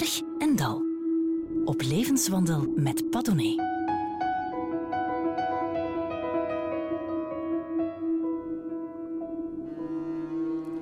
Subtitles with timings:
[0.00, 0.82] Berg en Dal.
[1.64, 3.62] Op levenswandel met Padone.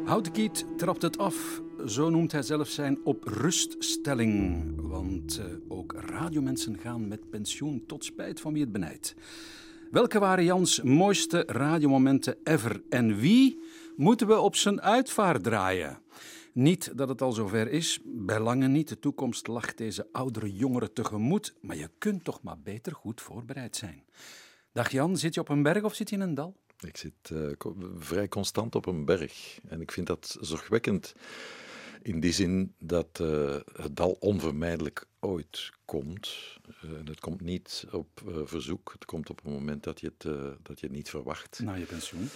[0.04, 1.62] Houtekiet trapt het af.
[1.86, 4.64] Zo noemt hij zelf zijn opruststelling.
[4.76, 9.14] Want uh, ook radiomensen gaan met pensioen tot spijt van wie het benijdt.
[9.90, 12.82] Welke waren Jans mooiste radiomomenten ever?
[12.88, 13.60] En wie
[13.96, 15.98] moeten we op zijn uitvaart draaien?
[16.58, 18.88] Niet dat het al zover is, bij lange niet.
[18.88, 23.76] De toekomst lag deze oudere jongeren tegemoet, maar je kunt toch maar beter goed voorbereid
[23.76, 24.04] zijn.
[24.72, 26.56] Dag Jan, zit je op een berg of zit je in een dal?
[26.80, 27.50] Ik zit uh,
[27.98, 31.14] vrij constant op een berg en ik vind dat zorgwekkend
[32.02, 36.58] in die zin dat uh, het dal onvermijdelijk ooit komt.
[36.84, 40.22] Uh, het komt niet op verzoek, het komt op een moment dat je het,
[40.62, 41.60] dat je het niet verwacht.
[41.62, 42.28] Na je pensioen?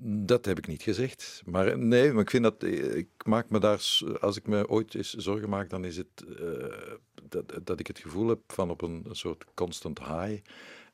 [0.00, 1.42] Dat heb ik niet gezegd.
[1.44, 2.62] Maar nee, maar ik vind dat.
[2.62, 4.00] Ik maak me daar.
[4.20, 6.24] Als ik me ooit eens zorgen maak, dan is het.
[6.40, 6.64] Uh,
[7.28, 10.42] dat, dat ik het gevoel heb van op een, een, soort constant high.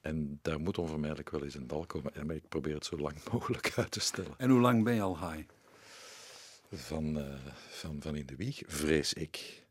[0.01, 2.15] En daar moet onvermijdelijk wel eens een dal komen.
[2.15, 4.35] En ik probeer het zo lang mogelijk uit te stellen.
[4.37, 5.49] En hoe lang ben je al high?
[6.73, 7.35] Van, uh,
[7.69, 9.63] van, van in de wieg, vrees ik.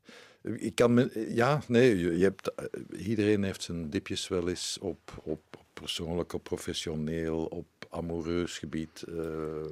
[0.42, 2.52] Ik kan me, ja, nee, je, je hebt,
[2.97, 9.03] iedereen heeft zijn dipjes wel eens op, op, op persoonlijk, op professioneel, op amoureus gebied,
[9.09, 9.25] uh,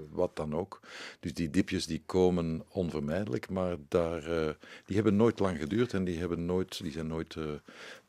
[0.10, 0.80] wat dan ook.
[1.20, 4.50] Dus die dipjes die komen onvermijdelijk, maar daar, uh,
[4.86, 7.52] die hebben nooit lang geduurd en die, hebben nooit, die zijn nooit uh,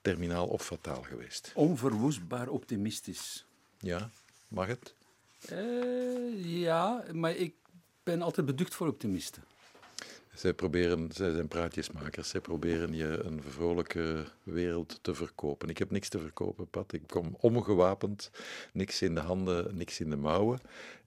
[0.01, 1.53] terminaal of fataal geweest.
[1.55, 3.47] Onverwoestbaar optimistisch.
[3.79, 4.11] Ja,
[4.49, 4.95] mag het?
[6.37, 7.55] ja, maar ik
[8.03, 9.43] ben altijd beducht voor optimisten.
[10.35, 12.29] Zij, proberen, zij zijn praatjesmakers.
[12.29, 15.69] Zij proberen je een vrolijke wereld te verkopen.
[15.69, 16.93] Ik heb niks te verkopen, Pat.
[16.93, 18.31] Ik kom ongewapend,
[18.73, 20.61] niks in de handen, niks in de mouwen.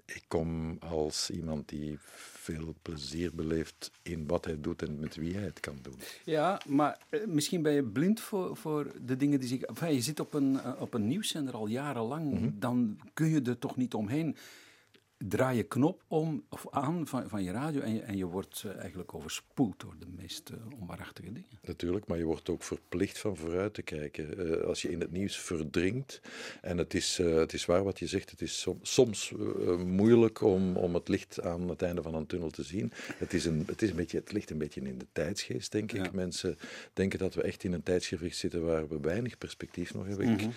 [0.05, 1.97] Ik kom als iemand die
[2.45, 5.95] veel plezier beleeft in wat hij doet en met wie hij het kan doen.
[6.23, 9.61] Ja, maar eh, misschien ben je blind voor, voor de dingen die zich.
[9.61, 12.55] Enfin, je zit op een, uh, op een nieuwszender al jarenlang, mm -hmm.
[12.59, 14.35] dan kun je er toch niet omheen
[15.27, 18.63] draai je knop om of aan van, van je radio en je, en je wordt
[18.65, 21.49] uh, eigenlijk overspoeld door de meest uh, onwaarachtige dingen.
[21.61, 24.47] Natuurlijk, maar je wordt ook verplicht van vooruit te kijken.
[24.47, 26.21] Uh, als je in het nieuws verdringt,
[26.61, 29.33] en het is, het is waar wat je zegt, het is som, soms
[29.77, 32.91] moeilijk om, om het licht aan het einde van een tunnel te zien.
[33.17, 35.91] Het, is een, het, is een beetje, het ligt een beetje in de tijdsgeest, denk
[35.91, 36.11] ik.
[36.11, 36.57] Mensen
[36.93, 40.27] denken dat we echt in een tijdsgewicht zitten waar we weinig perspectief nog hebben.
[40.27, 40.49] Mm -hmm.
[40.49, 40.55] ik,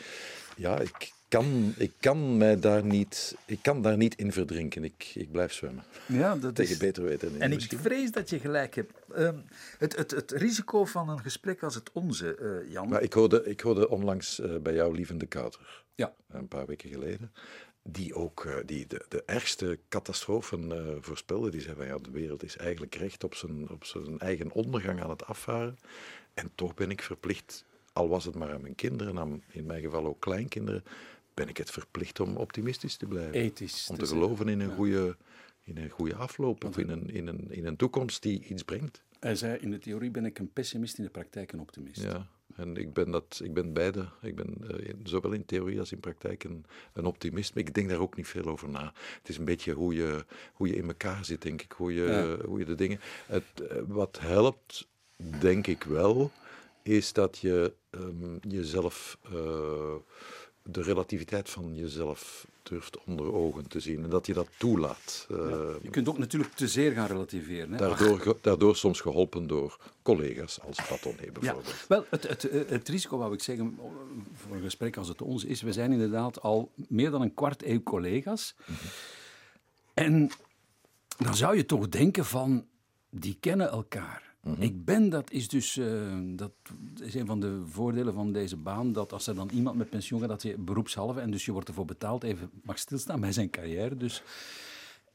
[0.57, 4.85] ja, ik kan, ik kan mij daar niet, ik kan daar niet in verdrinken.
[4.85, 5.85] Ik, ik blijf zwemmen.
[6.07, 6.79] Ja, dat Tegen is...
[6.79, 7.41] beter weten.
[7.41, 7.79] En misschien.
[7.79, 8.93] ik vrees dat je gelijk hebt.
[9.17, 9.45] Um,
[9.79, 12.89] het, het, het risico van een gesprek als het onze, uh, Jan.
[12.89, 15.85] Maar ik hoorde, ik hoorde onlangs uh, bij jou Lievende Kouter.
[15.95, 16.15] Ja.
[16.29, 17.33] Een paar weken geleden.
[17.83, 21.51] Die ook uh, die de, de ergste catastrofen voorspelde.
[21.51, 25.03] Die zei van ja, de wereld is eigenlijk recht op zijn, op zijn eigen ondergang
[25.03, 25.79] aan het afvaren.
[26.35, 27.67] En toch ben ik verplicht
[27.99, 30.85] al was het maar aan mijn kinderen, aan in mijn geval ook kleinkinderen,
[31.39, 33.33] ben ik het verplicht om optimistisch te blijven.
[33.33, 33.89] Ethisch.
[33.89, 34.75] Om te, te geloven in een, ja.
[34.75, 35.17] goede,
[35.63, 39.03] in een goede afloop of in een, in, een, in een toekomst die iets brengt.
[39.21, 42.03] Hij zei, in de theorie ben ik een pessimist, in de praktijk een optimist.
[42.03, 42.27] Ja,
[42.57, 44.09] en ik ben, dat, ik ben beide.
[44.23, 47.55] Ik ben uh, zowel in theorie als in praktijk een, een optimist.
[47.55, 48.93] Maar ik denk daar ook niet veel over na.
[49.19, 51.73] Het is een beetje hoe je, hoe je in elkaar zit, denk ik.
[51.73, 52.47] Hoe je, ja.
[52.47, 53.01] hoe je de dingen...
[53.27, 54.89] Het, uh, wat helpt,
[55.41, 56.31] denk ik wel,
[56.83, 59.19] is dat je um, jezelf...
[59.33, 59.95] Uh,
[60.71, 65.27] de relativiteit van jezelf durft onder ogen te zien en dat je dat toelaat.
[65.29, 65.37] Ja,
[65.83, 67.73] je kunt ook natuurlijk te zeer gaan relativeren.
[67.73, 67.77] Hè?
[67.77, 71.67] Daardoor, daardoor soms geholpen door collega's als Patonné bijvoorbeeld.
[71.67, 73.79] Ja, wel, het, het, het risico, wou ik zeggen,
[74.35, 77.65] voor een gesprek als het ons is, we zijn inderdaad al meer dan een kwart
[77.65, 78.55] eeuw collega's.
[78.67, 78.91] Mm-hmm.
[79.95, 80.31] En
[81.17, 82.67] dan zou je toch denken van,
[83.11, 84.28] die kennen elkaar.
[84.43, 84.63] Mm-hmm.
[84.63, 86.53] Ik ben, dat is dus uh, dat
[87.01, 90.21] is een van de voordelen van deze baan, dat als er dan iemand met pensioen
[90.21, 93.51] gaat, dat je beroepshalve, en dus je wordt ervoor betaald, even mag stilstaan bij zijn
[93.51, 93.97] carrière.
[93.97, 94.23] Dus.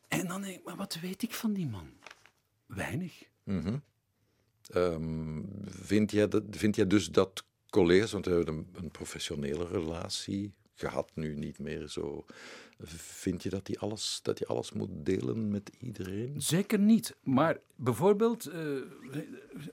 [0.08, 1.88] En dan denk ik, maar wat weet ik van die man?
[2.66, 3.24] Weinig.
[3.44, 3.82] Mm-hmm.
[4.76, 9.68] Um, vind, jij dat, vind jij dus dat collega's, want we hebben een, een professionele
[9.68, 12.26] relatie gehad, nu niet meer zo.
[12.96, 16.42] Vind je dat hij alles, dat je alles moet delen met iedereen?
[16.42, 17.16] Zeker niet.
[17.24, 18.82] Maar bijvoorbeeld, uh,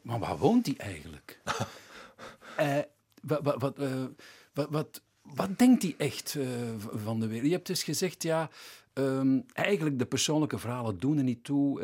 [0.02, 1.40] maar waar woont hij eigenlijk?
[2.60, 2.78] uh,
[3.22, 4.04] wat, wat, wat, uh,
[4.52, 6.36] wat, wat, wat denkt hij echt
[6.88, 7.46] van de wereld?
[7.46, 8.50] Je hebt dus gezegd, ja,
[8.94, 11.80] um, eigenlijk de persoonlijke verhalen doen er niet toe.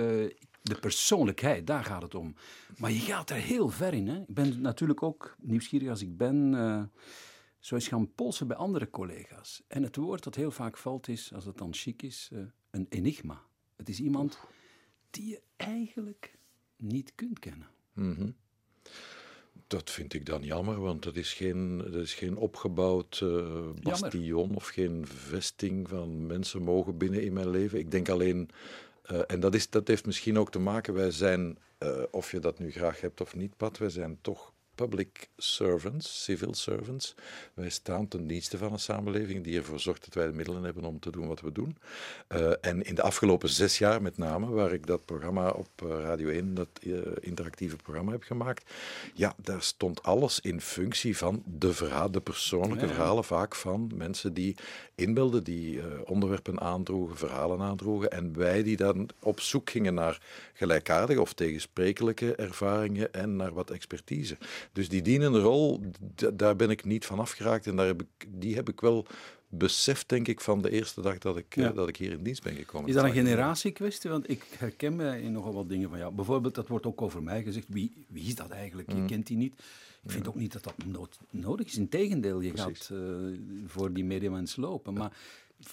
[0.62, 2.34] de persoonlijkheid, daar gaat het om.
[2.76, 4.08] Maar je gaat er heel ver in.
[4.08, 4.20] Hè?
[4.20, 6.54] Ik ben natuurlijk ook nieuwsgierig als ik ben
[7.66, 9.62] zo eens gaan polsen bij andere collega's.
[9.68, 12.86] En het woord dat heel vaak valt is, als het dan chic is, uh, een
[12.88, 13.42] enigma.
[13.76, 14.38] Het is iemand
[15.10, 16.38] die je eigenlijk
[16.76, 17.68] niet kunt kennen.
[17.92, 18.36] Mm-hmm.
[19.66, 24.54] Dat vind ik dan jammer, want dat is geen, dat is geen opgebouwd uh, bastion
[24.54, 27.78] of geen vesting van mensen mogen binnen in mijn leven.
[27.78, 28.50] Ik denk alleen,
[29.10, 32.38] uh, en dat, is, dat heeft misschien ook te maken, wij zijn, uh, of je
[32.38, 37.14] dat nu graag hebt of niet, Pat, wij zijn toch public servants, civil servants.
[37.54, 40.84] Wij staan ten dienste van een samenleving die ervoor zorgt dat wij de middelen hebben
[40.84, 41.76] om te doen wat we doen.
[42.28, 45.88] Uh, en in de afgelopen zes jaar met name, waar ik dat programma op uh,
[46.00, 48.70] Radio 1, dat uh, interactieve programma heb gemaakt,
[49.14, 53.90] ja, daar stond alles in functie van de verhalen, de persoonlijke ja, verhalen vaak van
[53.94, 54.56] mensen die
[54.94, 58.10] inbeelden, die onderwerpen aandroegen, verhalen aandroegen.
[58.10, 60.20] En wij die dan op zoek gingen naar
[60.52, 64.36] gelijkaardige of tegensprekelijke ervaringen en naar wat expertise.
[64.72, 65.80] Dus die dienende rol,
[66.34, 69.06] daar ben ik niet van afgeraakt en daar heb ik, die heb ik wel
[69.48, 71.70] beseft, denk ik, van de eerste dag dat ik, ja.
[71.70, 72.88] uh, dat ik hier in dienst ben gekomen.
[72.88, 74.10] Is dat een generatiekwestie?
[74.10, 76.14] Want ik herken mij in nogal wat dingen van jou.
[76.14, 77.66] Bijvoorbeeld, dat wordt ook over mij gezegd.
[77.68, 78.90] Wie, wie is dat eigenlijk?
[78.90, 79.06] Je mm.
[79.06, 79.54] kent die niet.
[80.02, 81.76] Ik vind ook niet dat dat nood, nodig is.
[81.76, 82.86] Integendeel, je Precies.
[82.86, 84.94] gaat uh, voor die mediamens lopen.
[84.94, 85.12] Maar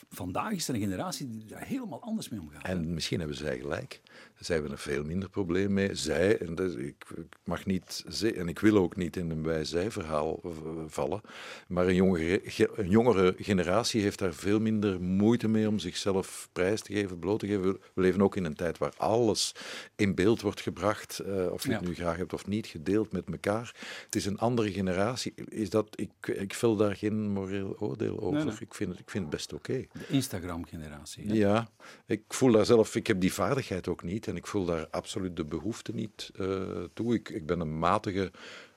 [0.09, 2.63] vandaag is er een generatie die daar helemaal anders mee omgaat.
[2.63, 4.01] En misschien hebben zij gelijk.
[4.43, 5.95] Zij hebben er veel minder probleem mee.
[5.95, 8.03] Zij, en dat, ik, ik, mag niet,
[8.35, 10.41] en ik wil ook niet in een wij-zij-verhaal
[10.87, 11.21] vallen,
[11.67, 12.41] maar een jongere,
[12.75, 17.39] een jongere generatie heeft daar veel minder moeite mee om zichzelf prijs te geven, bloot
[17.39, 17.79] te geven.
[17.93, 19.55] We leven ook in een tijd waar alles
[19.95, 21.77] in beeld wordt gebracht, uh, of je ja.
[21.77, 23.75] het nu graag hebt of niet, gedeeld met elkaar.
[24.05, 25.33] Het is een andere generatie.
[25.49, 28.33] Is dat, ik, ik vul daar geen moreel oordeel over.
[28.33, 28.55] Nee, nee.
[28.59, 29.71] Ik, vind het, ik vind het best oké.
[29.71, 29.89] Okay.
[29.93, 31.33] De Instagram-generatie.
[31.33, 31.67] Ja,
[32.05, 35.35] ik voel daar zelf, ik heb die vaardigheid ook niet en ik voel daar absoluut
[35.35, 37.13] de behoefte niet uh, toe.
[37.13, 38.31] Ik, ik ben een matige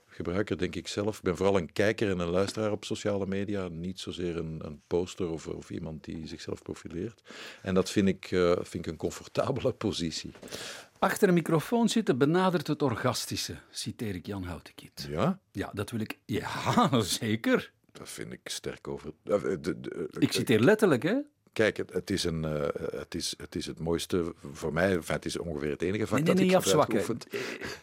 [0.06, 1.16] gebruiker, denk ik zelf.
[1.16, 4.80] Ik ben vooral een kijker en een luisteraar op sociale media, niet zozeer een, een
[4.86, 7.22] poster of, of, iemand die zichzelf profileert.
[7.62, 10.32] En dat vind ik, uh, vind ik een comfortabele positie.
[10.98, 15.06] Achter een microfoon zitten benadert het orgastische, citeer ik Jan Houtekiet.
[15.10, 15.40] Ja?
[15.52, 16.18] Ja, dat wil ik...
[16.24, 17.72] Ja, zeker.
[17.92, 19.12] Dat vind ik sterk over...
[19.22, 21.16] De, ik citeer letterlijk, hè?
[21.56, 24.92] Kijk, het, het, is een, uh, het, is, het is het mooiste voor mij.
[24.92, 27.18] Enfin, het is ongeveer het enige vak nee, nee, dat nee, ik afzwakken.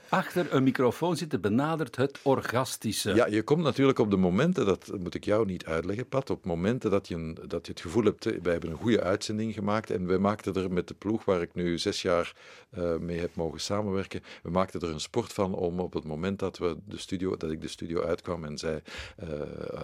[0.10, 3.14] Achter een microfoon zitten benadert het orgastische.
[3.14, 6.46] Ja, je komt natuurlijk op de momenten, dat moet ik jou niet uitleggen, Pat, op
[6.46, 9.90] momenten dat je, een, dat je het gevoel hebt, wij hebben een goede uitzending gemaakt
[9.90, 12.36] en wij maakten er met de ploeg waar ik nu zes jaar
[12.78, 16.40] uh, mee heb mogen samenwerken, we maakten er een sport van om op het moment
[16.40, 18.82] dat, we de studio, dat ik de studio uitkwam en zij
[19.24, 19.30] uh,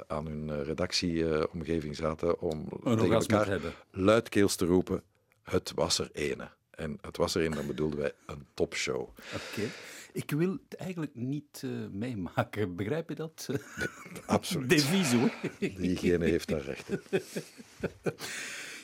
[0.07, 5.03] aan hun redactieomgeving zaten om een tegen elkaar hebben luidkeels te roepen,
[5.43, 6.49] het was er ene.
[6.69, 9.01] En het was er een, dan bedoelden wij een topshow.
[9.01, 9.15] Oké.
[9.51, 9.69] Okay.
[10.13, 13.45] Ik wil het eigenlijk niet uh, meemaken, begrijp je dat?
[13.47, 13.87] Nee,
[14.25, 14.69] absoluut.
[14.69, 15.31] Devies hoor.
[15.59, 17.01] Diegene heeft daar recht in.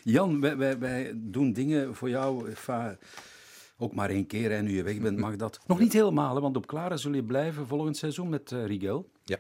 [0.13, 2.97] Jan, wij, wij, wij doen dingen voor jou, va,
[3.77, 5.59] ook maar één keer en nu je weg bent mag dat.
[5.67, 9.09] Nog niet helemaal, want op Klaren zul je blijven volgend seizoen met uh, Rigel.
[9.23, 9.37] Ja.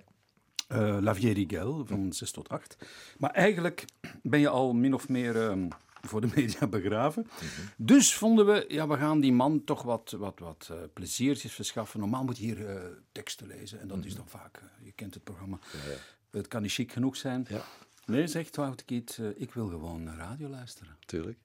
[0.67, 2.77] Uh, Lavier Rigel van 6 tot 8.
[3.17, 3.85] Maar eigenlijk
[4.21, 5.67] ben je al min of meer um,
[6.01, 7.21] voor de media begraven.
[7.21, 7.85] Mm -hmm.
[7.85, 11.99] Dus vonden we, ja, we gaan die man toch wat, wat, wat uh, pleziertjes verschaffen.
[11.99, 12.81] Normaal moet je hier uh,
[13.11, 14.11] teksten lezen en dat mm -hmm.
[14.11, 15.59] is dan vaak, je kent het programma.
[15.73, 15.97] Ja, ja.
[16.37, 17.45] Het kan niet chic genoeg zijn.
[17.49, 17.61] Ja.
[18.05, 20.97] Nee, zegt Wout Kiet, ik wil gewoon radio luisteren.
[21.05, 21.37] Tuurlijk.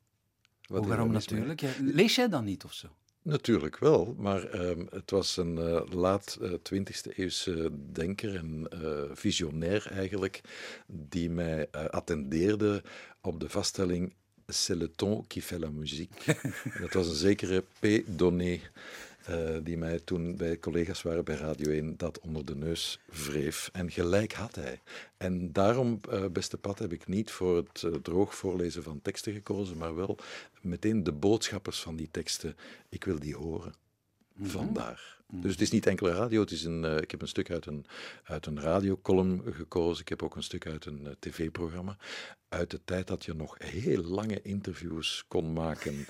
[0.66, 1.60] Wat waarom natuurlijk?
[1.60, 2.88] Ja, lees jij dan niet of zo?
[3.22, 9.02] Natuurlijk wel, maar um, het was een uh, laat uh, 20e eeuwse denker en uh,
[9.12, 10.40] visionair eigenlijk,
[10.86, 12.82] die mij attendeerde
[13.20, 14.12] op de vaststelling
[14.52, 16.36] c'est le ton qui fait la musique.
[16.80, 18.02] dat was een zekere P.
[18.06, 18.60] Donné,
[19.28, 23.70] uh, die mij toen bij collega's waren bij Radio 1 dat onder de neus wreef.
[23.72, 24.80] En gelijk had hij.
[25.16, 29.32] En daarom, uh, beste Pat, heb ik niet voor het uh, droog voorlezen van teksten
[29.32, 30.18] gekozen, maar wel
[30.60, 32.56] meteen de boodschappers van die teksten.
[32.88, 33.74] Ik wil die horen.
[34.32, 34.50] Mm -hmm.
[34.50, 35.19] Vandaar.
[35.32, 37.66] Dus het is niet enkele radio, het is een, uh, ik heb een stuk uit
[37.66, 37.86] een,
[38.24, 40.00] uit een radiocolumn gekozen.
[40.00, 41.96] Ik heb ook een stuk uit een uh, tv-programma.
[42.48, 46.06] Uit de tijd dat je nog heel lange interviews kon maken.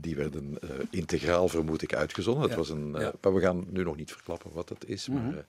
[0.00, 2.42] Die werden uh, integraal, vermoed ik, uitgezonden.
[2.42, 2.48] Ja.
[2.48, 3.12] Het was een, ja.
[3.20, 5.08] Maar we gaan nu nog niet verklappen wat het is.
[5.08, 5.30] Mm -hmm.
[5.30, 5.46] Maar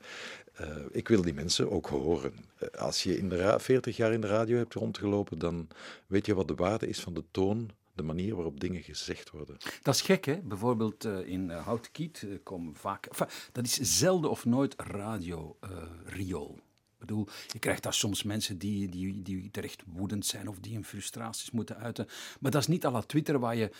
[0.92, 2.34] ik wil die mensen ook horen.
[2.78, 5.68] als je in de 40 jaar in de radio hebt rondgelopen, dan
[6.08, 9.58] weet je wat de waarde is van de toon de manier waarop dingen gezegd worden.
[9.82, 10.40] Dat is gek, hè?
[10.44, 13.08] Bijvoorbeeld uh, in uh, Houtkiet uh, komen vaak...
[13.52, 16.56] Dat is zelden of nooit radio-riool.
[17.00, 20.74] Ik bedoel, je krijgt daar soms mensen die, die, die terecht woedend zijn of die
[20.74, 22.08] hun frustraties moeten uiten.
[22.40, 23.72] Maar dat is niet à la Twitter waar je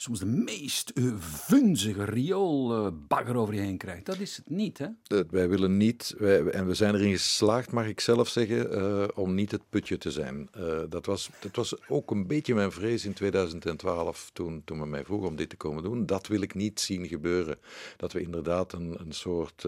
[0.00, 4.06] soms de meest uh, vunzige rioolbagger over je heen krijgt.
[4.06, 4.86] Dat is het niet, hè?
[5.08, 9.34] Uh, wij willen niet, wij, en we zijn erin geslaagd, mag ik zelf zeggen, om
[9.34, 10.48] niet het putje te zijn.
[10.88, 15.04] dat, was, dat was ook een beetje mijn vrees in 2012, toen, toen men mij
[15.04, 16.06] vroeg om dit te komen doen.
[16.06, 17.58] Dat wil ik niet zien gebeuren.
[17.96, 19.66] Dat we inderdaad een, een soort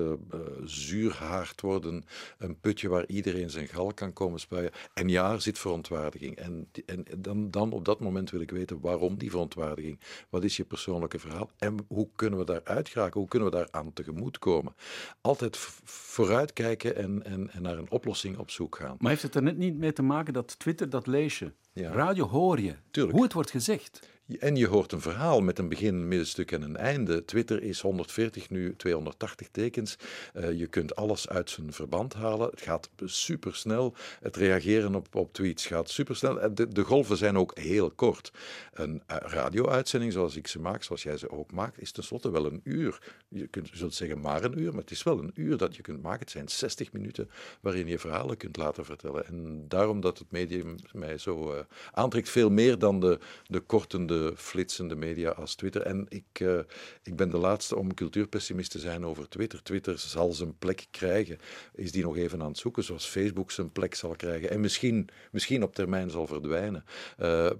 [0.64, 2.04] zuurhaard worden,
[2.38, 4.70] een putje waar iedereen zijn gal kan komen spuien.
[4.94, 6.37] En ja, er zit verontwaardiging.
[6.37, 9.99] En, en dan, dan op dat moment wil ik weten waarom die verontwaardiging.
[10.28, 11.50] Wat is je persoonlijke verhaal?
[11.58, 13.20] En hoe kunnen we daar uitgeraken?
[13.20, 14.74] Hoe kunnen we daar aan tegemoet komen?
[15.20, 18.96] Altijd vooruitkijken en, en, en naar een oplossing op zoek gaan.
[18.98, 21.52] Maar heeft het er net niet mee te maken dat Twitter, dat lees je?
[21.72, 21.92] Ja.
[21.92, 22.74] Radio hoor je.
[22.90, 23.14] Tuurlijk.
[23.14, 24.08] Hoe het wordt gezegd.
[24.38, 27.25] En je hoort een verhaal met een begin, een middenstuk en een einde.
[27.25, 29.96] Twitter is 140, nu 280 tekens.
[30.34, 32.50] Uh, je kunt alles uit zijn verband halen.
[32.50, 33.94] Het gaat supersnel.
[34.20, 36.54] Het reageren op, op tweets gaat supersnel.
[36.54, 38.32] De, de golven zijn ook heel kort.
[38.72, 42.46] Een uh, radio-uitzending zoals ik ze maak, zoals jij ze ook maakt, is tenslotte wel
[42.46, 42.99] een uur.
[43.28, 45.82] Je, kunt, zult zeggen maar een uur, maar het is wel een uur dat je
[45.82, 46.20] kunt maken.
[46.20, 49.26] Het zijn 60 minuten waarin je verhalen kunt laten vertellen.
[49.26, 54.96] En daarom dat het medium mij zo aantrekt, veel meer dan de, de kortende flitsende
[54.96, 55.82] media als Twitter.
[55.82, 56.58] En ik, uh,
[57.02, 59.62] ik ben de laatste om cultuurpessimist te zijn over Twitter.
[59.62, 61.38] Twitter zal zijn plek krijgen.
[61.74, 64.50] Is die nog even aan het zoeken, zoals Facebook zijn plek zal krijgen.
[64.50, 66.84] En misschien, misschien op termijn zal verdwijnen.
[67.20, 67.50] Uh,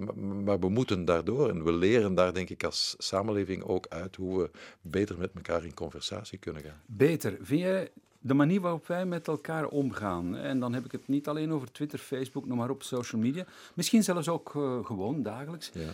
[0.45, 4.43] maar we moeten daardoor en we leren daar, denk ik, als samenleving ook uit hoe
[4.43, 4.51] we
[4.81, 6.81] beter met elkaar in conversatie kunnen gaan.
[6.87, 7.37] Beter.
[7.41, 7.91] Vind je
[8.21, 10.37] de manier waarop wij met elkaar omgaan.
[10.37, 13.45] En dan heb ik het niet alleen over Twitter, Facebook, noem maar op, social media.
[13.75, 15.71] Misschien zelfs ook uh, gewoon dagelijks.
[15.75, 15.91] Ja.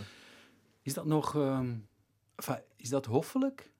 [0.86, 1.60] Is dat nog, uh,
[2.76, 3.70] is dat hoffelijk?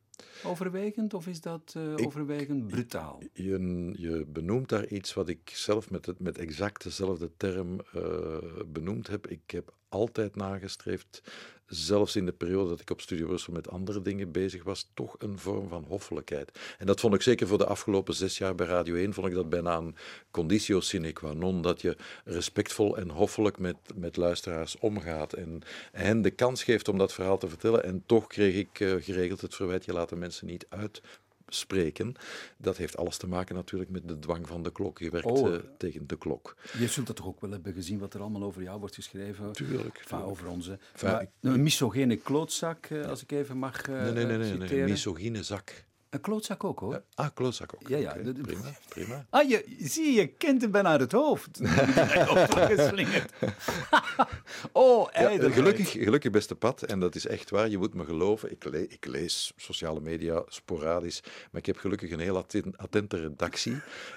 [0.45, 3.23] Overwegend of is dat uh, overwegend brutaal?
[3.33, 8.37] Je, je, benoemt daar iets wat ik zelf met, het, met exact dezelfde term uh,
[8.67, 9.27] benoemd heb.
[9.27, 11.23] Ik heb altijd nagestreefd
[11.67, 15.15] zelfs in de periode dat ik op Studio Brussel met andere dingen bezig was, toch
[15.19, 16.59] een vorm van hoffelijkheid.
[16.79, 19.35] En dat vond ik zeker voor de afgelopen zes jaar bij Radio 1, vond ik
[19.35, 19.97] dat bijna een
[20.31, 26.23] conditio sine qua non, dat je respectvol en hoffelijk met, met luisteraars omgaat en hen
[26.23, 27.85] de kans geeft om dat verhaal te vertellen.
[27.85, 31.03] En toch kreeg ik uh, geregeld het verwijt, je laat de mensen niet uit
[31.49, 32.15] spreken.
[32.57, 34.99] Dat heeft alles te maken natuurlijk met de dwang van de klok.
[34.99, 35.51] Je werkt oh.
[35.51, 36.57] uh, tegen de klok.
[36.79, 39.53] Je zult dat toch ook wel hebben gezien wat er allemaal over jou wordt geschreven?
[39.53, 40.05] Tuurlijk.
[40.13, 40.79] Over onze.
[40.93, 44.81] Enfin, een misogene klootzak, uh, als ik even mag uh, nee, nee, nee, nee, nee,
[44.81, 45.85] een misogyne zak.
[46.17, 47.03] Een klootzak ook hoor.
[47.15, 47.89] ah, klootzak ook.
[47.89, 48.11] Ja, ja.
[48.11, 49.27] Okay, prima, prima.
[49.31, 51.61] Ah, je, zie je, kent hem bijna uit het hoofd.
[54.73, 58.51] oh, ja, gelukkig, gelukkig beste pad, en dat is echt waar, je moet me geloven.
[58.51, 63.17] Ik, le ik, lees sociale media sporadisch, maar ik heb gelukkig een heel atten attente
[63.17, 63.77] redactie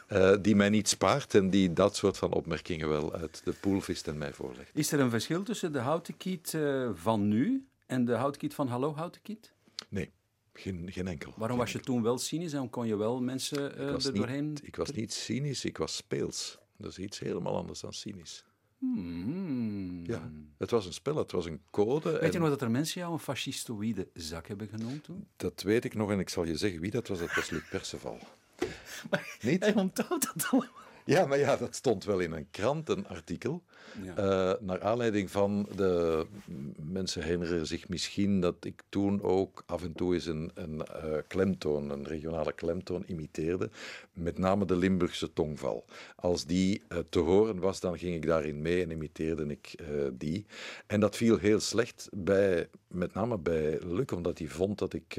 [0.09, 3.81] uh, die mij niet spaart en die dat soort van opmerkingen wel uit de pool
[3.81, 4.71] vist en mij voorlegt.
[4.73, 8.53] Is er een verschil tussen de houten kiet uh, van nu en de houten kiet
[8.53, 9.53] van Hallo Houten Kiet?
[9.89, 10.11] Nee.
[10.53, 11.33] Geen, geen enkel.
[11.35, 14.47] Waarom geen was je toen wel cynisch en kon je wel mensen uh, er doorheen...
[14.49, 16.57] Niet, ik was niet cynisch, ik was speels.
[16.77, 18.45] Dat is iets helemaal anders dan cynisch.
[18.77, 20.05] Hmm.
[20.05, 22.11] Ja, het was een spel, het was een code.
[22.11, 22.31] Weet en...
[22.31, 25.27] je nog dat er mensen jou een fascistoïde zak hebben genoemd toen?
[25.35, 27.19] Dat weet ik nog en ik zal je zeggen wie dat was.
[27.19, 28.19] Dat was Luc Perceval.
[29.09, 29.63] Maar niet?
[29.63, 30.87] Hij onthoudt dat allemaal.
[31.09, 33.63] Ja, maar ja, dat stond wel in een krant, een artikel.
[34.03, 34.17] Ja.
[34.17, 36.25] Uh, naar aanleiding van de.
[36.81, 41.17] Mensen herinneren zich misschien dat ik toen ook af en toe eens een, een uh,
[41.27, 43.69] klemtoon, een regionale klemtoon, imiteerde.
[44.13, 45.85] Met name de Limburgse tongval.
[46.15, 49.75] Als die uh, te horen was, dan ging ik daarin mee en imiteerde ik
[50.13, 50.45] die.
[50.87, 55.15] En dat viel heel slecht bij, met name bij Luc, omdat hij vond dat ik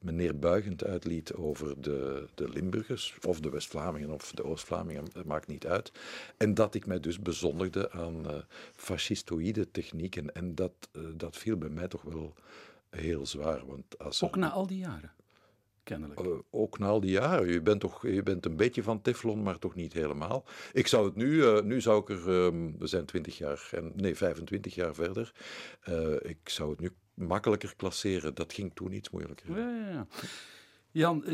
[0.00, 5.66] me neerbuigend uitliet over de, de Limburgers, of de West-Vlamingen of de Oost-Vlamingen maakt niet
[5.66, 5.92] uit.
[6.36, 8.36] En dat ik mij dus bezondigde aan uh,
[8.74, 10.34] fascistoïde technieken.
[10.34, 12.34] En dat, uh, dat viel bij mij toch wel
[12.90, 13.66] heel zwaar.
[13.66, 15.12] Want als ook er, na al die jaren?
[15.82, 16.20] Kennelijk.
[16.20, 17.48] Uh, ook na al die jaren.
[17.48, 20.44] Je bent, toch, je bent een beetje van Teflon, maar toch niet helemaal.
[20.72, 24.16] Ik zou het nu, nu zou ik er, um, we zijn 20 jaar, en, nee
[24.16, 25.32] 25 jaar verder,
[26.22, 28.34] ik zou het nu makkelijker klasseren.
[28.34, 29.50] Dat ging toen iets moeilijker.
[29.50, 30.06] Ja, ja, ja.
[30.92, 31.24] Jan,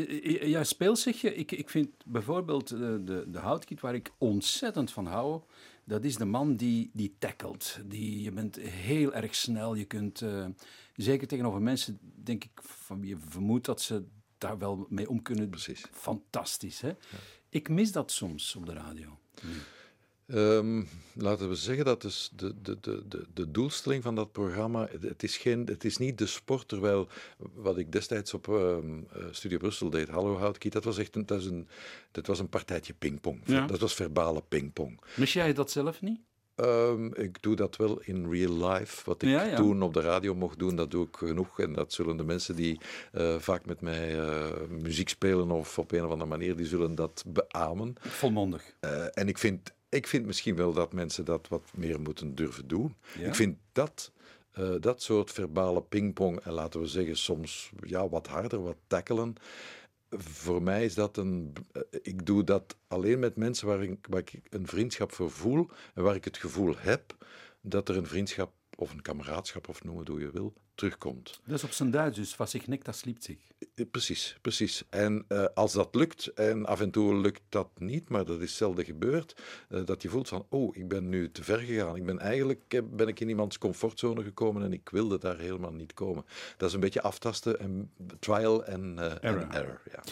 [0.41, 1.35] jij speelt zich je.
[1.35, 5.41] Ik, ik vind bijvoorbeeld de, de, de houtkiet waar ik ontzettend van hou.
[5.83, 7.79] Dat is de man die, die tackelt.
[7.85, 9.75] Die, je bent heel erg snel.
[9.75, 10.45] Je kunt, uh,
[10.95, 14.05] zeker tegenover mensen, denk ik, van wie je vermoedt dat ze
[14.37, 15.49] daar wel mee om kunnen.
[15.49, 15.85] Precies.
[15.91, 16.87] Fantastisch, hè?
[16.87, 16.95] Ja.
[17.49, 19.19] Ik mis dat soms op de radio.
[20.33, 24.87] Um, laten we zeggen dat dus de, de, de, de, de doelstelling van dat programma,
[25.01, 27.07] het is, geen, het is niet de sport, terwijl
[27.53, 31.37] wat ik destijds op um, Studio Brussel deed, Hallo Houtkiet, dat was echt een, dat
[31.37, 31.67] was een,
[32.11, 33.41] dat was een partijtje pingpong.
[33.45, 33.65] Ja.
[33.65, 34.99] Dat was verbale pingpong.
[35.15, 36.19] Mis jij dat zelf niet?
[36.59, 39.01] Ehm, ik doe dat wel in real life.
[39.05, 39.55] Wat ik Ja, ja.
[39.55, 41.59] toen op de radio mocht doen, dat doe ik genoeg.
[41.59, 42.79] En dat zullen de mensen die
[43.11, 46.95] eh, vaak met mij eh, muziek spelen of op een of andere manier, die zullen
[46.95, 47.95] dat beamen.
[47.99, 48.73] Volmondig.
[48.79, 52.67] Eh, en ik vind, ik vind misschien wel dat mensen dat wat meer moeten durven
[52.67, 52.95] doen.
[53.17, 53.27] Ja?
[53.27, 54.11] Ik vind dat,
[54.51, 59.35] eh, dat soort verbale pingpong, en laten we zeggen soms ja, wat harder, wat tackelen.
[60.09, 61.53] Voor mij is dat een.
[61.71, 65.67] eh, Ik doe dat alleen met mensen waar ik, waar ik een vriendschap voor voel
[65.93, 67.15] en waar ik het gevoel heb
[67.61, 71.41] dat er een vriendschap of een kameraadschap, of noem het hoe je wil, terugkomt.
[71.45, 73.37] Dat is op zijn Duits, dus wat zich nikt, dat sliept zich.
[73.75, 74.83] Eh, Precies, precies.
[74.89, 78.57] En eh, als dat lukt, en af en toe lukt dat niet, maar dat is
[78.57, 81.95] zelden gebeurd, eh, dat je voelt van, oh, ik ben nu te ver gegaan.
[81.95, 85.93] Ik ben eigenlijk ben ik in iemands comfortzone gekomen en ik wilde daar helemaal niet
[85.93, 86.25] komen.
[86.57, 89.41] Dat is een beetje aftasten en trial en Error.
[89.41, 89.81] en error.
[89.91, 90.03] Ja.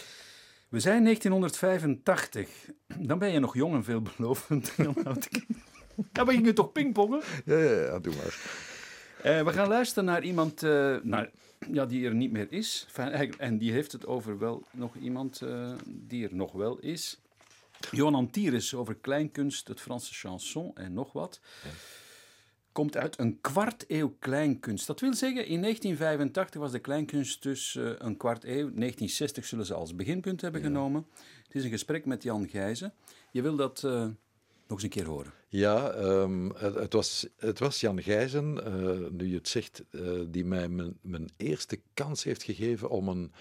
[0.69, 2.49] We zijn 1985.
[2.97, 4.75] Dan ben je nog jong en veelbelovend.
[6.11, 7.21] Dan begin je toch pingpongen?
[7.45, 8.65] Ja, ja, ja, doe maar.
[9.21, 11.31] Eh, we gaan luisteren naar iemand eh, naar,
[11.71, 12.87] ja, die er niet meer is.
[13.37, 17.19] En die heeft het over wel nog iemand eh, die er nog wel is.
[17.91, 21.39] Johan Antiris over kleinkunst, het Franse chanson en nog wat.
[22.71, 24.87] Komt uit een kwart eeuw kleinkunst.
[24.87, 28.53] Dat wil zeggen, in 1985 was de kleinkunst dus een kwart eeuw.
[28.53, 31.05] 1960 zullen ze als beginpunt hebben genomen.
[31.47, 32.93] Het is een gesprek met Jan Gijzen.
[33.31, 34.07] Je wil dat eh,
[34.67, 35.33] nog eens een keer horen.
[35.49, 40.45] Ja, ehm, het, was, het was Jan Gijzen, eh, nu je het zegt, eh, die
[40.45, 43.31] mij mijn, mijn eerste kans heeft gegeven om een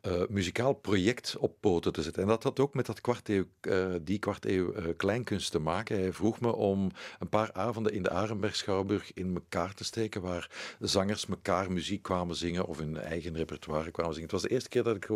[0.00, 2.22] eh, muzikaal project op poten te zetten.
[2.22, 5.58] En dat had ook met dat kwart eeuw, eh, die kwart eeuw eh, kleinkunst te
[5.58, 5.98] maken.
[5.98, 10.22] Hij vroeg me om een paar avonden in de Arenberg Schouwburg in elkaar te steken,
[10.22, 14.28] waar zangers elkaar muziek kwamen zingen of hun eigen repertoire kwamen zingen.
[14.28, 15.08] Het was de eerste keer dat ik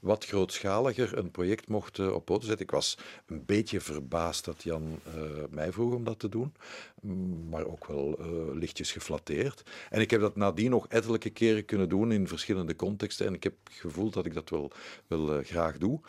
[0.00, 2.66] wat grootschaliger een project mocht op poten zetten.
[2.66, 5.00] Ik was een beetje verbaasd dat Jan
[5.50, 6.54] mij vroeg om dat te doen,
[7.50, 9.62] maar ook wel eh, lichtjes geflatteerd.
[9.90, 13.42] En ik heb dat nadien nog ettelijke keren kunnen doen in verschillende contexten en ik
[13.42, 14.72] heb gevoeld dat ik dat wel,
[15.06, 16.00] wel eh, graag doe.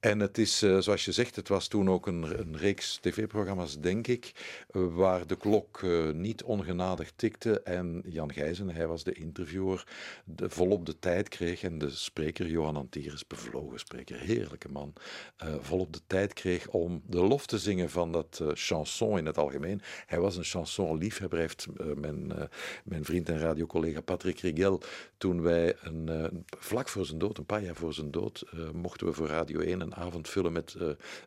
[0.00, 3.80] En het is, eh, zoals je zegt, het was toen ook een, een reeks tv-programma's,
[3.80, 4.32] denk ik,
[4.72, 9.86] waar de klok niet ongenadig tikte en Jan Gijzen, hij was de interviewer,
[10.24, 14.92] de, volop de tijd kreeg en de spreker, Johan Antieres, bevlogen spreker, heerlijke man,
[15.60, 19.80] volop de tijd kreeg om de lof te zingen van dat chanson in het algemeen.
[20.06, 22.42] Hij was een chanson-liefhebber, heeft eh, mijn, eh,
[22.84, 24.82] mijn vriend en radiocollega Patrick Rigel,
[25.18, 26.24] toen wij een, eh,
[26.58, 29.80] vlak voor zijn dood, een paar jaar voor zijn dood, mochten we voor Radio 1
[29.80, 30.76] een avond vullen met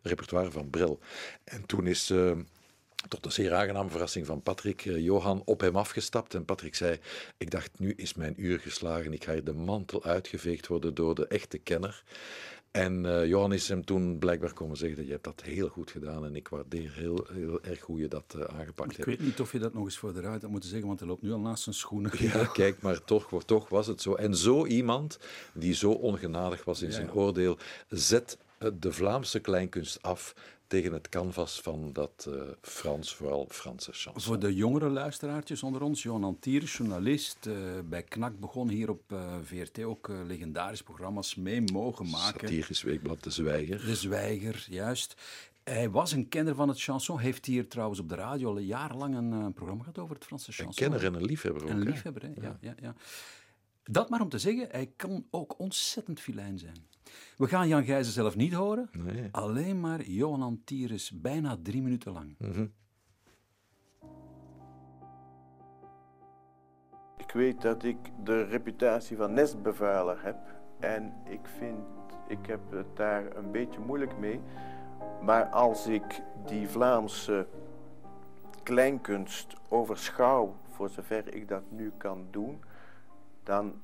[0.01, 0.99] repertoire van Brel.
[1.43, 2.13] En toen is...
[3.07, 6.33] tot een zeer aangename verrassing van Patrick, Johan op hem afgestapt.
[6.33, 6.99] En Patrick zei:
[7.37, 9.13] Ik dacht, nu is mijn uur geslagen.
[9.13, 12.03] Ik ga hier de mantel uitgeveegd worden door de echte kenner.
[12.71, 16.25] En eh, Johan is hem toen blijkbaar komen zeggen: Je hebt dat heel goed gedaan.
[16.25, 19.09] En ik waardeer heel, heel erg hoe je dat eh, aangepakt Ik hebt.
[19.09, 21.09] weet niet of je dat nog eens voor de ruit had moeten zeggen, want hij
[21.09, 22.11] loopt nu al naast zijn schoenen.
[22.17, 24.13] Ja, kijk, maar toch, toch was het zo.
[24.15, 25.19] En zo iemand
[25.53, 27.57] die zo ongenadig was in Ja, zijn oordeel,
[27.89, 30.35] zet eh, de Vlaamse kleinkunst af
[30.71, 34.21] tegen het canvas van dat eh, Frans, vooral Franse chanson.
[34.21, 37.53] Voor de jongere luisteraartjes onder ons, Johan Antier, journalist, eh,
[37.85, 42.39] bij KNAK begon hier op eh, VRT ook legendarische programma's mee mogen maken.
[42.47, 43.85] Satirisch weekblad De Zwijger.
[43.85, 45.15] De Zwijger, juist.
[45.63, 47.19] Hij was een kenner van het chanson.
[47.19, 50.53] Heeft hier trouwens op de radio al jarenlang een programma gehad over het Franse Een
[50.53, 50.87] chanson.
[50.87, 51.69] kenner en een liefhebber ook.
[51.69, 52.29] Een liefhebber, hè?
[52.41, 52.95] Ja, ja, ja.
[53.83, 56.89] Dat maar om te zeggen, hij kan ook ontzettend filijn zijn.
[57.37, 58.89] We gaan Jan Gijzen zelf niet horen.
[58.91, 59.29] Nee.
[59.31, 62.35] Alleen maar Johan Antieres, bijna drie minuten lang.
[67.17, 70.37] Ik weet dat ik de reputatie van nestbevuiler heb.
[70.79, 71.85] En ik vind,
[72.27, 74.39] ik heb het daar een beetje moeilijk mee.
[75.21, 77.47] Maar als ik die Vlaamse
[78.63, 82.63] kleinkunst overschouw, voor zover ik dat nu kan doen,
[83.43, 83.81] dan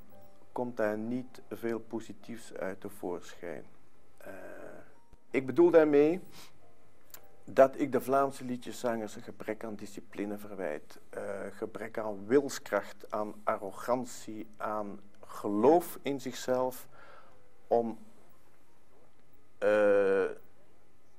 [0.51, 3.63] komt daar niet veel positiefs uit tevoorschijn.
[4.17, 4.33] Eh,
[5.31, 6.21] ik bedoel daarmee
[7.43, 10.99] dat ik de Vlaamse liedjeszangers een gebrek aan discipline verwijt.
[11.09, 16.87] eh, gebrek aan wilskracht, aan arrogantie, aan geloof in zichzelf
[17.67, 17.97] om
[19.57, 20.25] eh,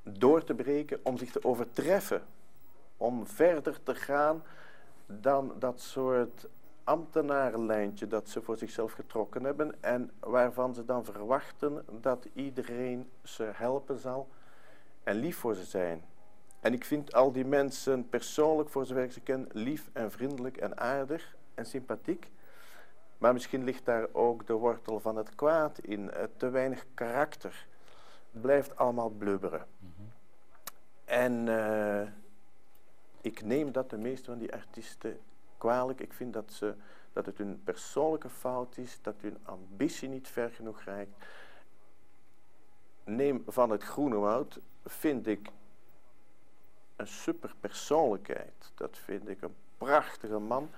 [0.02, 2.22] door te breken, om zich te overtreffen,
[2.96, 4.42] om verder te gaan
[5.06, 6.46] dan dat soort
[6.88, 13.50] ambtenarenlijntje dat ze voor zichzelf getrokken hebben en waarvan ze dan verwachten dat iedereen ze
[13.52, 14.28] helpen zal
[15.02, 16.04] en lief voor ze zijn.
[16.60, 20.56] En ik vind al die mensen persoonlijk, voor zover ik ze ken, lief en vriendelijk
[20.56, 22.30] en aardig en sympathiek.
[23.18, 27.66] Maar misschien ligt daar ook de wortel van het kwaad in, te weinig karakter.
[28.32, 29.66] Het blijft allemaal blubberen.
[31.04, 32.08] En eh,
[33.20, 35.18] ik neem dat de meeste van die artiesten
[35.58, 36.00] kwalijk.
[36.00, 36.74] Ik vind dat, ze,
[37.12, 41.24] dat het hun persoonlijke fout is, dat hun ambitie niet ver genoeg reikt.
[43.04, 45.50] Neem van het Groene Woud, vind ik
[46.96, 48.72] een super persoonlijkheid.
[48.74, 50.70] Dat vind ik een prachtige man.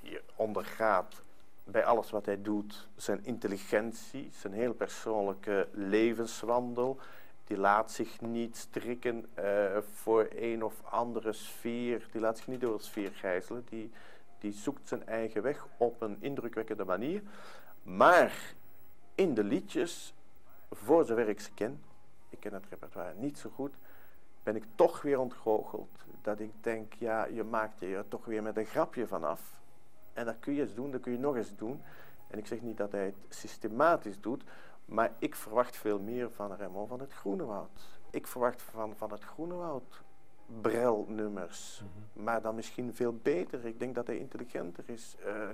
[0.00, 1.22] Je ondergaat
[1.64, 6.98] bij alles wat hij doet zijn intelligentie, zijn heel persoonlijke levenswandel.
[7.50, 12.08] Die laat zich niet strikken uh, voor een of andere sfeer.
[12.12, 13.66] Die laat zich niet door de sfeer gijzelen.
[13.68, 13.90] Die,
[14.38, 17.22] die zoekt zijn eigen weg op een indrukwekkende manier.
[17.82, 18.54] Maar
[19.14, 20.14] in de liedjes,
[20.70, 21.80] voor zover ik ze ken,
[22.28, 23.74] ik ken het repertoire niet zo goed,
[24.42, 25.90] ben ik toch weer ontgoocheld.
[26.22, 29.40] Dat ik denk, ja, je maakt je er toch weer met een grapje vanaf.
[30.12, 31.82] En dat kun je eens doen, dat kun je nog eens doen.
[32.28, 34.42] En ik zeg niet dat hij het systematisch doet,
[34.90, 37.88] maar ik verwacht veel meer van Raymond van het Groenewoud.
[38.10, 40.02] Ik verwacht van, van het Groenewoud
[40.60, 41.82] Brel-nummers.
[41.82, 42.24] Mhm.
[42.24, 43.66] Maar dan misschien veel beter.
[43.66, 45.16] Ik denk dat hij intelligenter is.
[45.26, 45.48] Uh,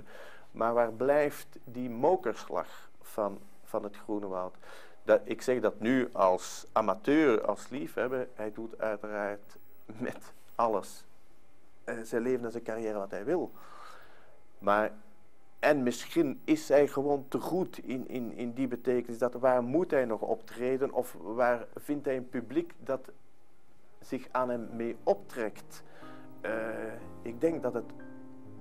[0.51, 4.55] maar waar blijft die mokerslag van, van het Groenewoud?
[5.03, 8.27] Dat, ik zeg dat nu als amateur, als liefhebber.
[8.33, 11.05] Hij doet uiteraard met alles.
[11.85, 13.51] Uh, zijn leven en zijn carrière wat hij wil.
[14.59, 14.91] Maar,
[15.59, 19.17] en misschien is hij gewoon te goed in, in, in die betekenis.
[19.17, 20.91] Dat waar moet hij nog optreden?
[20.91, 23.11] Of waar vindt hij een publiek dat
[23.99, 25.83] zich aan hem mee optrekt?
[26.41, 26.51] Uh,
[27.21, 27.91] ik denk dat het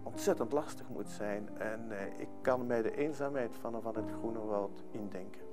[0.02, 1.48] ontzettend lastig moet zijn.
[1.58, 5.44] En uh, ik kan mij de eenzaamheid van, van het Groene Woud indenken.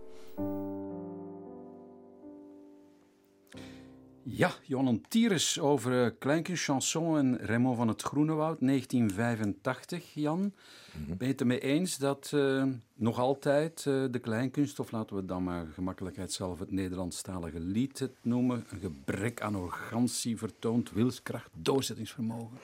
[4.26, 10.40] Ja, Johan Tieres over uh, Kleinke Chanson en Raymond van het Groenewoud, 1985, Jan.
[10.40, 10.52] Mm
[10.92, 11.18] -hmm.
[11.18, 12.64] Ben je het ermee eens dat uh,
[12.96, 18.00] nog altijd uh, de kleinkunst, of laten we dan maar gemakkelijkheid zelf het Nederlandstalige lied
[18.00, 22.58] het noemen, een gebrek aan arrogantie vertoont, wilskracht, doorzettingsvermogen?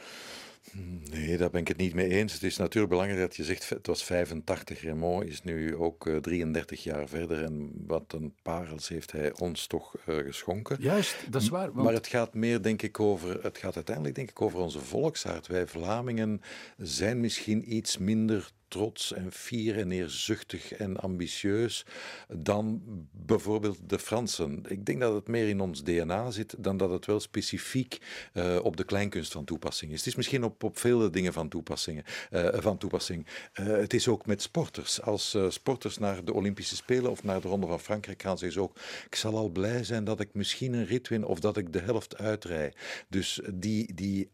[1.12, 2.34] Nee, daar ben ik het niet mee eens.
[2.34, 4.84] Het is natuurlijk belangrijk dat je zegt, het was 85.
[4.84, 7.44] Raymond is nu ook uh, 33 jaar verder.
[7.44, 10.78] En wat een parels heeft hij ons toch uh, geschonken.
[10.80, 11.72] Juist, dat is waar.
[11.72, 11.86] Want...
[11.86, 15.48] Maar het gaat meer, denk ik, over, het gaat uiteindelijk denk ik over onze volksaard.
[15.48, 16.42] Wij Vlamingen
[16.78, 21.86] zijn misschien iets minder trots en fier en neerzuchtig en ambitieus
[22.28, 24.64] dan bijvoorbeeld de Fransen.
[24.68, 27.98] Ik denk dat het meer in ons DNA zit dan dat het wel specifiek
[28.34, 29.98] uh, op de kleinkunst van toepassing is.
[29.98, 33.28] Het is misschien op, op vele dingen van, toepassingen, uh, van toepassing.
[33.54, 35.02] Uh, het is ook met sporters.
[35.02, 38.68] Als sporters naar de Olympische Spelen of naar de Ronde van Frankrijk gaan, zeggen ze
[38.68, 41.74] ook: ik zal al blij zijn dat ik misschien een rit win of dat ik
[41.74, 42.74] de helft uitrij.
[43.08, 44.30] Dus die, die,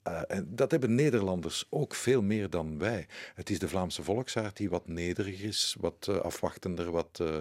[0.45, 3.07] dat hebben Nederlanders ook veel meer dan wij.
[3.33, 7.37] Het is de Vlaamse volk die wat nederig is, wat uh, afwachtender, wat, uh,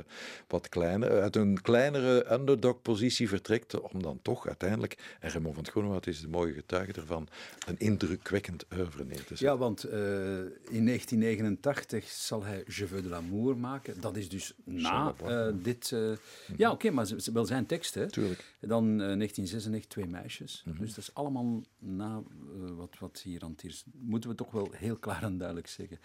[0.48, 5.72] wat kleiner, uit een kleinere underdog-positie vertrekt, om dan toch uiteindelijk, en Raymond van het
[5.72, 7.28] Groenewoud is de mooie getuige ervan,
[7.66, 9.46] een indrukwekkend oeuvre neer te zetten.
[9.46, 9.92] Ja, want uh,
[10.70, 14.00] in 1989 zal hij Je veux de l'amour maken.
[14.00, 15.14] Dat is dus na
[15.62, 15.90] dit...
[15.90, 16.16] -hmm.
[16.56, 18.10] Ja, oké, okay, maar wel zijn tekst, hè?
[18.10, 18.44] Tuurlijk.
[18.60, 20.62] Dan 1996 Twee meisjes.
[20.64, 20.78] -hmm.
[20.78, 22.22] Dus dat is allemaal na
[22.76, 23.84] wat, wat hier aan het is.
[23.92, 25.98] Moeten we toch wel heel klaar en duidelijk zeggen.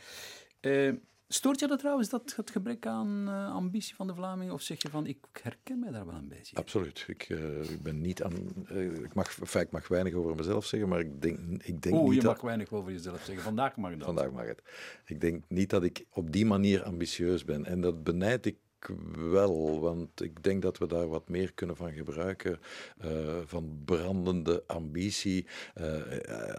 [0.62, 0.94] Uh,
[1.28, 4.54] stoort je dat trouwens, dat het gebrek aan uh, ambitie van de Vlamingen?
[4.54, 6.56] Of zeg je van, ik herken mij daar wel een beetje?
[6.56, 7.06] Absoluut.
[7.08, 8.34] Ik, uh, ik ben niet aan...
[9.04, 12.04] ik, mag, enfin, ik mag weinig over mezelf zeggen, maar ik denk, ik denk Oeh,
[12.04, 12.32] niet je dat...
[12.34, 13.44] mag weinig over jezelf zeggen.
[13.44, 14.06] Vandaag mag dat.
[14.06, 14.62] Vandaag mag het.
[15.06, 17.66] Ik denk niet dat ik op die manier ambitieus ben.
[17.66, 18.58] En dat benijd ik
[19.30, 22.60] wel, want ik denk dat we daar wat meer kunnen van gebruiken.
[23.06, 25.46] Uh, van brandende ambitie.
[25.82, 25.96] Uh,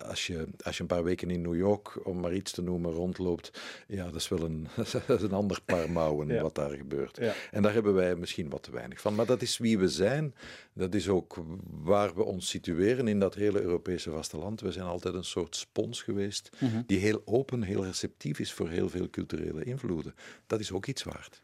[0.08, 2.92] als, je, als je een paar weken in New York, om maar iets te noemen,
[2.92, 4.68] rondloopt, ja, dat is wel een,
[5.06, 6.42] een ander paar mouwen ja.
[6.42, 7.16] wat daar gebeurt.
[7.16, 7.34] Ja.
[7.50, 9.14] En daar hebben wij misschien wat te weinig van.
[9.14, 10.34] Maar dat is wie we zijn.
[10.72, 11.36] Dat is ook
[11.70, 14.60] waar we ons situeren in dat hele Europese vasteland.
[14.60, 16.84] We zijn altijd een soort spons geweest, mm -hmm.
[16.86, 20.14] die heel open, heel receptief is voor heel veel culturele invloeden.
[20.46, 21.42] Dat is ook iets waard.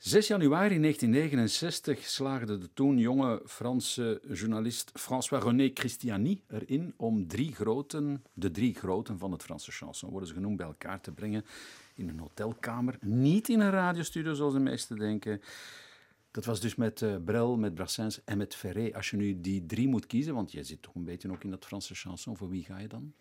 [0.00, 8.24] 6 januari 1969 slaagde de toen jonge Franse journalist François-René Christiani erin om drie groten,
[8.32, 11.44] de drie groten van het Franse chanson, worden ze genoemd, bij elkaar te brengen
[11.94, 12.98] in een hotelkamer.
[13.00, 15.40] Niet in een radiostudio zoals de meesten denken.
[16.30, 18.94] Dat was dus met uh, Brel, met Brassens en met Ferré.
[18.94, 21.50] Als je nu die drie moet kiezen, want jij zit toch een beetje ook in
[21.50, 23.12] dat Franse chanson, voor wie ga je dan?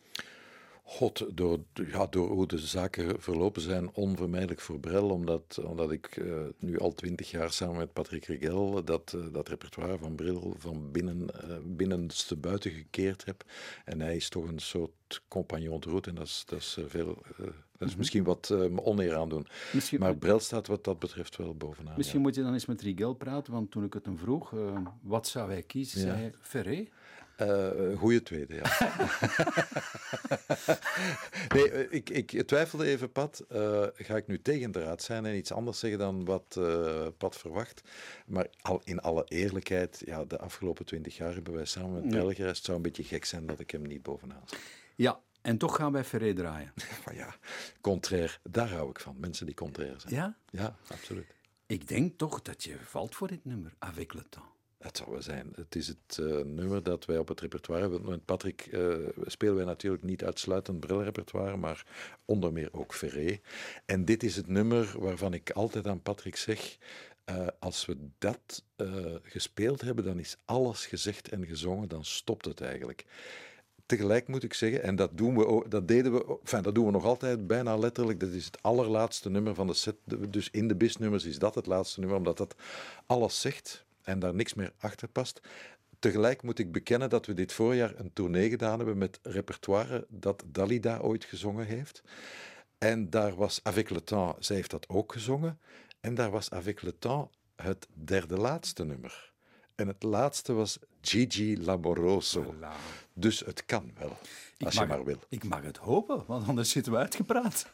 [0.91, 6.15] God, door, ja, door hoe de zaken verlopen zijn, onvermijdelijk voor Brel, omdat, omdat ik
[6.15, 10.55] uh, nu al twintig jaar samen met Patrick Rigel dat, uh, dat repertoire van Brel
[10.57, 13.43] van binnen, uh, binnenste buiten gekeerd heb.
[13.85, 17.23] En hij is toch een soort compagnon de route en dat is, dat is, veel,
[17.37, 17.47] dat
[17.79, 17.97] is -hmm.
[17.97, 19.47] misschien wat me oneer aan doen.
[19.73, 21.97] Misschien, maar Brel staat wat dat betreft wel bovenaan.
[21.97, 22.25] Misschien ja.
[22.25, 24.53] moet je dan eens met Rigel praten, want toen ik het hem vroeg,
[25.01, 26.05] wat zou hij kiezen, ja.
[26.05, 26.87] zei hij Ferré.
[27.41, 28.61] Uh, goeie tweede, ja.
[31.55, 33.45] nee, eh, ik, ik twijfelde even, Pat.
[33.51, 37.07] Uh, ga ik nu tegen de raad zijn en iets anders zeggen dan wat uh,
[37.17, 37.81] Pat verwacht?
[38.25, 42.43] Maar al, in alle eerlijkheid, ja, de afgelopen twintig jaar hebben wij samen met België.
[42.43, 44.59] Het zou een beetje gek zijn dat ik hem niet bovenaan zet.
[44.95, 46.73] Ja, en toch gaan wij Ferré draaien.
[47.05, 47.35] Maar ja,
[47.81, 49.15] contrair, daar hou ik van.
[49.19, 50.13] Mensen die contrair zijn.
[50.13, 50.37] Ja?
[50.49, 51.25] Ja, absoluut.
[51.65, 54.47] Ik denk toch dat je valt voor dit nummer, Avec le temps.
[54.79, 55.53] Het zou wel zijn.
[55.55, 58.09] Het is het uh, nummer dat wij op het repertoire hebben.
[58.09, 61.85] Met Patrick uh, spelen wij natuurlijk niet uitsluitend brilrepertoire, maar
[62.25, 63.39] onder meer ook Ferré.
[63.85, 66.77] En dit is het nummer waarvan ik altijd aan Patrick zeg:
[67.29, 68.63] uh, als we dat
[69.23, 73.05] gespeeld hebben, dan is alles gezegd en gezongen, dan stopt het eigenlijk.
[73.85, 76.85] Tegelijk moet ik zeggen, en dat, doen we ook, dat deden we, enfin, dat doen
[76.85, 78.19] we nog altijd bijna letterlijk.
[78.19, 79.95] Dat is het allerlaatste nummer van de set.
[80.29, 82.55] Dus in de bisnummers is dat het laatste nummer, omdat dat
[83.05, 85.39] alles zegt en daar niks meer achter past.
[85.99, 90.43] Tegelijk moet ik bekennen dat we dit voorjaar een tournee gedaan hebben met repertoire dat
[90.45, 92.01] Dalida ooit gezongen heeft.
[92.77, 95.59] En daar was Avec le temps, zij heeft dat ook gezongen.
[95.99, 99.31] En daar was Avec le temps het derde laatste nummer.
[99.75, 102.55] En het laatste was Gigi Lamoroso.
[103.13, 104.17] Dus het kan wel,
[104.59, 105.19] als je maar wil.
[105.29, 107.71] Ik mag het hopen, want anders zitten we uitgepraat.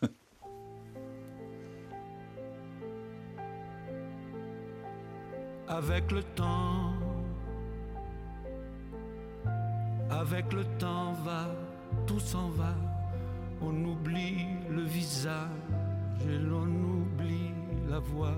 [5.68, 6.94] Avec le temps.
[10.10, 11.48] Avec le temps va,
[12.06, 12.74] tout s'en va.
[13.62, 15.50] On oublie le visage
[16.22, 17.52] et l'on oublie
[17.90, 18.38] la voix,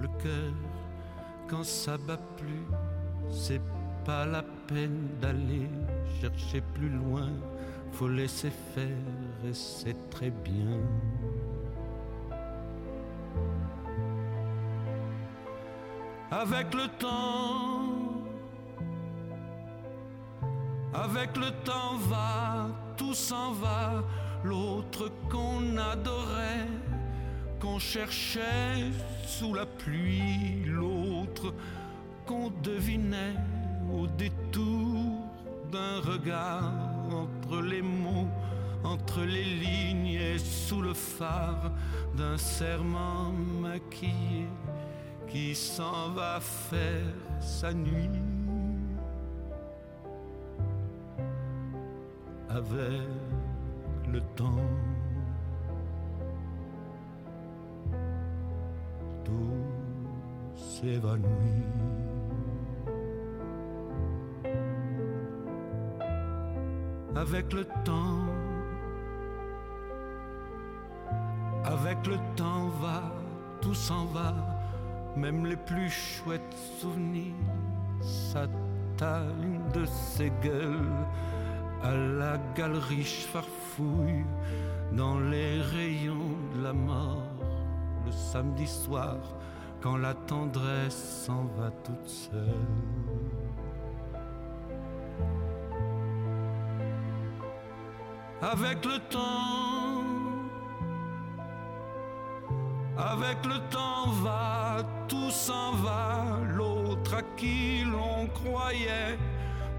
[0.00, 0.52] le cœur.
[1.48, 2.66] Quand ça bat plus,
[3.30, 3.60] c'est
[4.04, 5.68] pas la peine d'aller
[6.20, 7.30] chercher plus loin.
[7.92, 8.86] Faut laisser faire
[9.44, 10.80] et c'est très bien.
[16.30, 17.92] Avec le temps.
[20.94, 24.02] Avec le temps va, tout s'en va,
[24.44, 26.66] l'autre qu'on adorait,
[27.60, 28.90] qu'on cherchait
[29.26, 31.52] sous la pluie, l'autre
[32.24, 33.36] qu'on devinait
[33.92, 35.26] au détour
[35.70, 36.72] d'un regard
[37.12, 38.28] entre les mots,
[38.82, 41.72] entre les lignes et sous le phare
[42.16, 44.46] d'un serment maquillé
[45.28, 48.10] qui s'en va faire sa nuit
[52.48, 53.08] avec
[54.12, 54.64] le temps.
[59.24, 61.26] Tout s'évanouit.
[67.14, 68.26] Avec le temps,
[71.64, 73.02] avec le temps va,
[73.62, 74.55] tout s'en va
[75.16, 77.34] même les plus chouettes souvenirs
[78.00, 81.06] s'atteignent de ses gueules
[81.82, 84.24] à la galerie farfouille
[84.92, 87.22] dans les rayons de la mort
[88.04, 89.16] le samedi soir
[89.80, 92.66] quand la tendresse s'en va toute seule.
[98.42, 99.85] Avec le temps,
[102.98, 104.78] avec le temps va,
[105.08, 109.18] tout s'en va, l'autre à qui l'on croyait,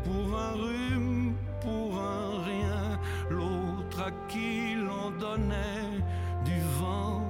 [0.03, 2.99] pour un rhume, pour un rien,
[3.30, 6.03] l'autre à qui l'on donnait
[6.45, 7.23] du vent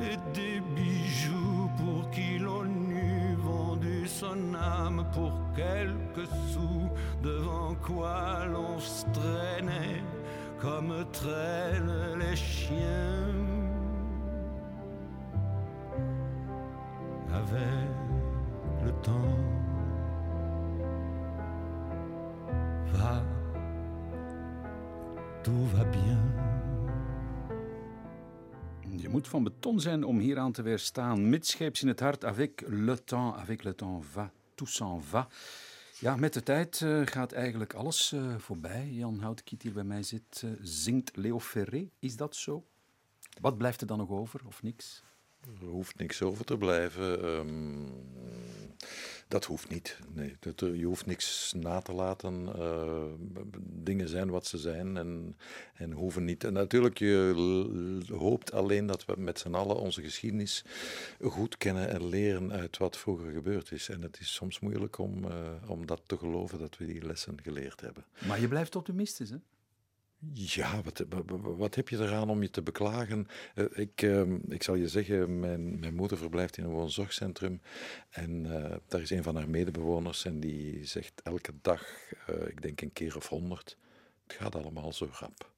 [0.00, 6.88] et des bijoux, pour qui l'on eût vendu son âme pour quelques sous,
[7.22, 10.02] devant quoi l'on se traînait
[10.60, 13.39] comme traînent les chiens
[17.32, 17.88] avec
[18.84, 19.38] le temps.
[22.92, 23.22] Va,
[25.42, 26.18] tout va bien.
[28.96, 31.28] Je moet van beton zijn om hier aan te weerstaan.
[31.28, 35.28] Midscheeps in het hart, avec le temps, avec le temps va, tout s'en va.
[35.98, 38.88] Ja, met de tijd uh, gaat eigenlijk alles uh, voorbij.
[38.90, 41.88] Jan Houtkiet hier bij mij zit, uh, zingt Leo Ferré.
[41.98, 42.64] Is dat zo?
[43.40, 45.02] Wat blijft er dan nog over, of niks?
[45.60, 47.24] Er hoeft niks over te blijven.
[47.24, 47.86] Um,
[49.30, 49.98] dat hoeft niet.
[50.12, 52.48] Nee, dat, je hoeft niks na te laten.
[52.56, 53.04] Uh,
[53.62, 55.36] dingen zijn wat ze zijn en,
[55.74, 56.44] en hoeven niet.
[56.44, 60.64] En natuurlijk, je hoopt alleen dat we met z'n allen onze geschiedenis
[61.22, 63.88] goed kennen en leren uit wat vroeger gebeurd is.
[63.88, 65.30] En het is soms moeilijk om, uh,
[65.66, 68.04] om dat te geloven dat we die lessen geleerd hebben.
[68.26, 69.36] Maar je blijft optimistisch, hè?
[70.32, 71.04] Ja, wat,
[71.40, 73.26] wat heb je eraan om je te beklagen?
[73.54, 77.60] Eh, ik, ehm, ik zal je zeggen, mijn, mijn moeder verblijft in een woonzorgcentrum.
[78.10, 81.86] En uh, daar is een van haar medebewoners en die zegt elke dag,
[82.30, 83.76] uh, ik denk een keer of honderd,
[84.26, 85.52] het gaat allemaal zo rap.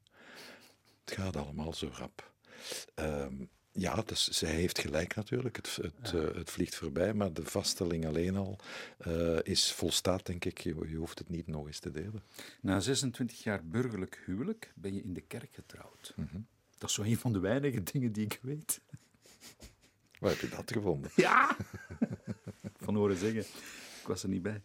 [1.04, 2.32] Het gaat allemaal zo rap.
[3.74, 5.56] Ja, dus zij heeft gelijk natuurlijk.
[5.56, 8.58] Het, het, uh, het, vliegt voorbij, maar de vaststelling alleen al
[9.06, 10.58] uh, is volstaat, denk ik.
[10.58, 12.22] Je, je, hoeft het niet nog eens te delen.
[12.60, 16.12] Na 26 jaar burgerlijk huwelijk ben je in de kerk getrouwd.
[16.16, 16.46] Mm -hmm.
[16.78, 18.80] Dat is zo een van de weinige dingen die ik weet.
[20.18, 21.10] Waar heb je dat gevonden?
[21.26, 21.56] Ja!
[22.76, 23.40] van horen zeggen.
[24.00, 24.62] Ik was er niet bij.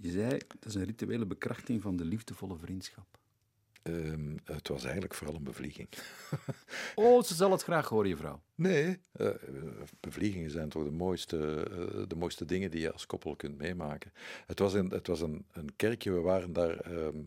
[0.00, 3.19] Je zei, dat is een rituele bekrachting van de liefdevolle vriendschap.
[3.82, 5.88] Um, het was eigenlijk vooral een bevlieging.
[6.94, 8.42] oh, ze zal het graag horen, je vrouw.
[8.54, 9.30] Nee, uh,
[10.00, 11.36] bevliegingen zijn toch de mooiste,
[11.70, 14.12] uh, de mooiste dingen die je als koppel kunt meemaken.
[14.46, 17.26] Het was een, het was een, een kerkje, we, waren daar, um,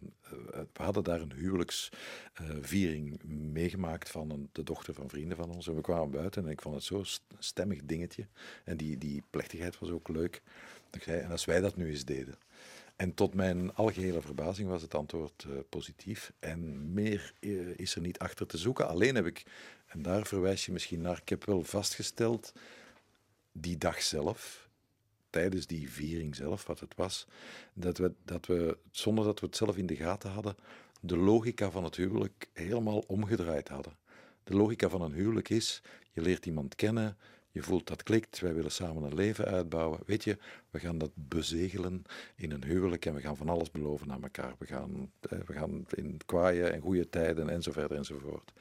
[0.49, 5.67] we hadden daar een huwelijksviering meegemaakt van een, de dochter van vrienden van ons.
[5.67, 7.05] En we kwamen buiten en ik vond het zo'n
[7.39, 8.27] stemmig dingetje.
[8.63, 10.41] En die, die plechtigheid was ook leuk.
[10.91, 12.35] Ik zei, en als wij dat nu eens deden.
[13.03, 16.33] En tot mijn algehele verbazing was het antwoord uh, positief.
[16.39, 18.87] En meer uh, is er niet achter te zoeken.
[18.87, 19.43] Alleen heb ik,
[19.87, 22.53] en daar verwijs je misschien naar, ik heb wel vastgesteld,
[23.51, 24.69] die dag zelf,
[25.29, 27.27] tijdens die viering zelf, wat het was,
[27.73, 30.55] dat we, dat we, zonder dat we het zelf in de gaten hadden,
[30.99, 33.97] de logica van het huwelijk helemaal omgedraaid hadden.
[34.43, 37.17] De logica van een huwelijk is, je leert iemand kennen,
[37.53, 39.99] je voelt dat klikt, wij willen samen een leven uitbouwen.
[40.05, 40.37] Weet je,
[40.69, 42.03] we gaan dat bezegelen
[42.35, 44.55] in een huwelijk en we gaan van alles beloven aan elkaar.
[44.57, 48.53] We gaan, we gaan in kwaaie en goede tijden en zo verder enzovoort.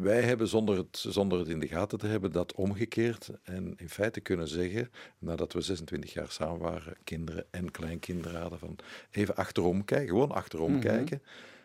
[0.00, 3.88] Wij hebben zonder het, zonder het in de gaten te hebben dat omgekeerd en in
[3.88, 8.78] feite kunnen zeggen, nadat we 26 jaar samen waren, kinderen en kleinkinderen hadden, van
[9.10, 10.82] even achterom kijken, gewoon achterom mm -hmm.
[10.82, 11.22] kijken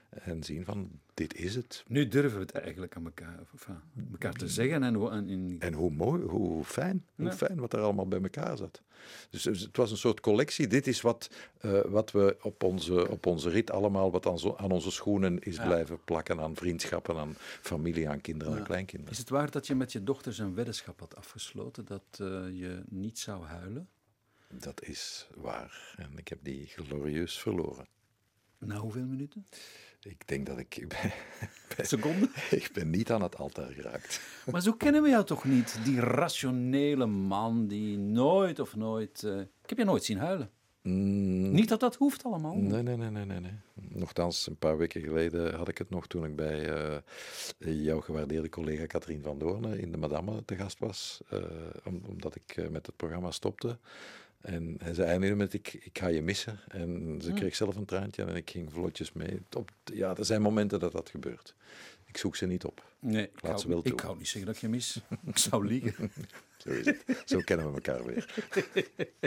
[0.10, 1.84] en zien van dit is het.
[1.88, 3.76] Nu durven we het eigenlijk aan elkaar, enfin,
[4.12, 4.84] elkaar te zeggen.
[4.84, 7.34] En, hoe, en, en hoe mooi, hoe fijn, hoe ja.
[7.34, 8.82] fijn wat er allemaal bij elkaar zat.
[9.30, 10.67] Dus het was een soort collectie.
[10.67, 11.30] Dit is wat,
[11.62, 15.39] uh, wat we op onze, op onze rit allemaal, wat aan, zo, aan onze schoenen
[15.39, 15.65] is ja.
[15.65, 16.39] blijven plakken.
[16.39, 18.60] Aan vriendschappen, aan familie, aan kinderen ja.
[18.60, 19.13] en kleinkinderen.
[19.13, 22.28] Is het waar dat je met je dochters een weddenschap had afgesloten dat uh,
[22.60, 23.89] je niet zou huilen?
[24.48, 25.93] Dat is waar.
[25.98, 27.88] En ik heb die glorieus verloren.
[28.58, 29.48] Na hoeveel minuten?
[30.02, 30.78] Ik denk dat ik.
[30.78, 30.88] ik
[31.76, 32.30] ben, Seconde?
[32.50, 34.22] Ik ben niet aan het altaar geraakt.
[34.52, 35.80] Maar zo kennen we jou toch niet?
[35.84, 39.24] Die rationele man die nooit of nooit.
[39.26, 40.50] Uh, ik heb je nooit zien huilen.
[40.82, 41.52] Mm.
[41.52, 42.56] Niet dat dat hoeft allemaal.
[42.56, 43.54] Nee, nee, nee, nee, nee, nee.
[43.74, 48.50] Nochtans, een paar weken geleden had ik het nog toen ik bij uh, jouw gewaardeerde
[48.50, 51.22] collega Katrien van Doornen in de Madame te gast was.
[51.34, 51.42] Uh,
[51.86, 53.78] om, omdat ik met het programma stopte.
[54.41, 56.60] En hij zei eindigde met, ik, ik ga je missen.
[56.67, 59.41] En ze kreeg zelf een traantje en ik ging vlotjes mee.
[59.84, 61.56] Ja, er zijn momenten dat dat gebeurt.
[62.06, 62.88] Ik zoek ze niet op.
[62.99, 65.02] Nee, ik, Laat ze wel ik hou niet zeggen dat ik je mis.
[65.25, 66.12] ik zou liegen.
[66.58, 67.23] Zo is het.
[67.25, 68.49] Zo kennen we elkaar weer.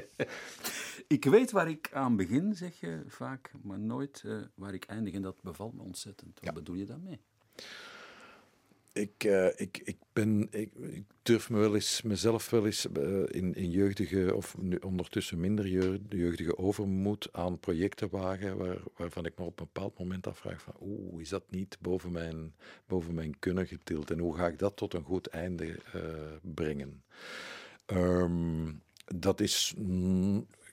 [1.07, 5.15] ik weet waar ik aan begin, zeg je vaak, maar nooit uh, waar ik eindig.
[5.15, 6.35] En dat bevalt me ontzettend.
[6.35, 6.53] Wat ja.
[6.53, 7.21] bedoel je daarmee?
[8.93, 10.71] Ik, uh, ik, ik, ben, ik,
[11.23, 15.67] durf me wel eens, mezelf wel eens uh, in, in jeugdige, of nu ondertussen minder
[16.09, 20.75] jeugdige overmoed aan projecten wagen, waar, waarvan ik me op een bepaald moment afvraag van,
[20.81, 22.55] oeh, is dat niet boven mijn,
[22.87, 24.11] boven mijn kunnen getild?
[24.11, 26.03] En hoe ga ik dat tot een goed einde uh,
[26.55, 27.03] brengen?
[27.87, 29.75] Um, dat is...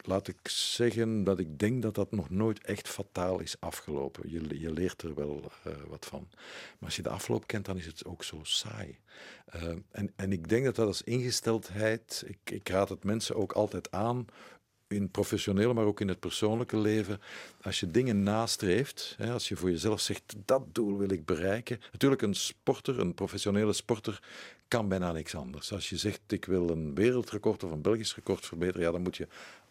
[0.06, 4.32] laat ik zeggen dat ik denk dat dat nog nooit echt fataal is afgelopen.
[4.32, 6.28] Je, je leert er wel uh, wat van.
[6.32, 8.98] Maar als je de afloop kent, dan is het ook zo saai.
[9.56, 13.52] Uh, en, en ik denk dat dat als ingesteldheid, ik, ik raad het mensen ook
[13.52, 14.28] altijd aan,
[14.90, 17.22] in professionele, maar ook in het persoonlijke leven,
[17.62, 21.80] als je dingen nastreeft, hè, als je voor jezelf zegt, dat doel wil ik bereiken.
[21.92, 24.22] Natuurlijk, een sporter, een professionele sporter,
[24.68, 25.72] kan bijna niks anders.
[25.74, 29.18] Als je zegt, ik wil een wereldrecord of een Belgisch record verbeteren, ja, dan moet
[29.18, 29.28] je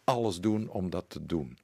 [0.09, 1.57] alles doen om dat te doen.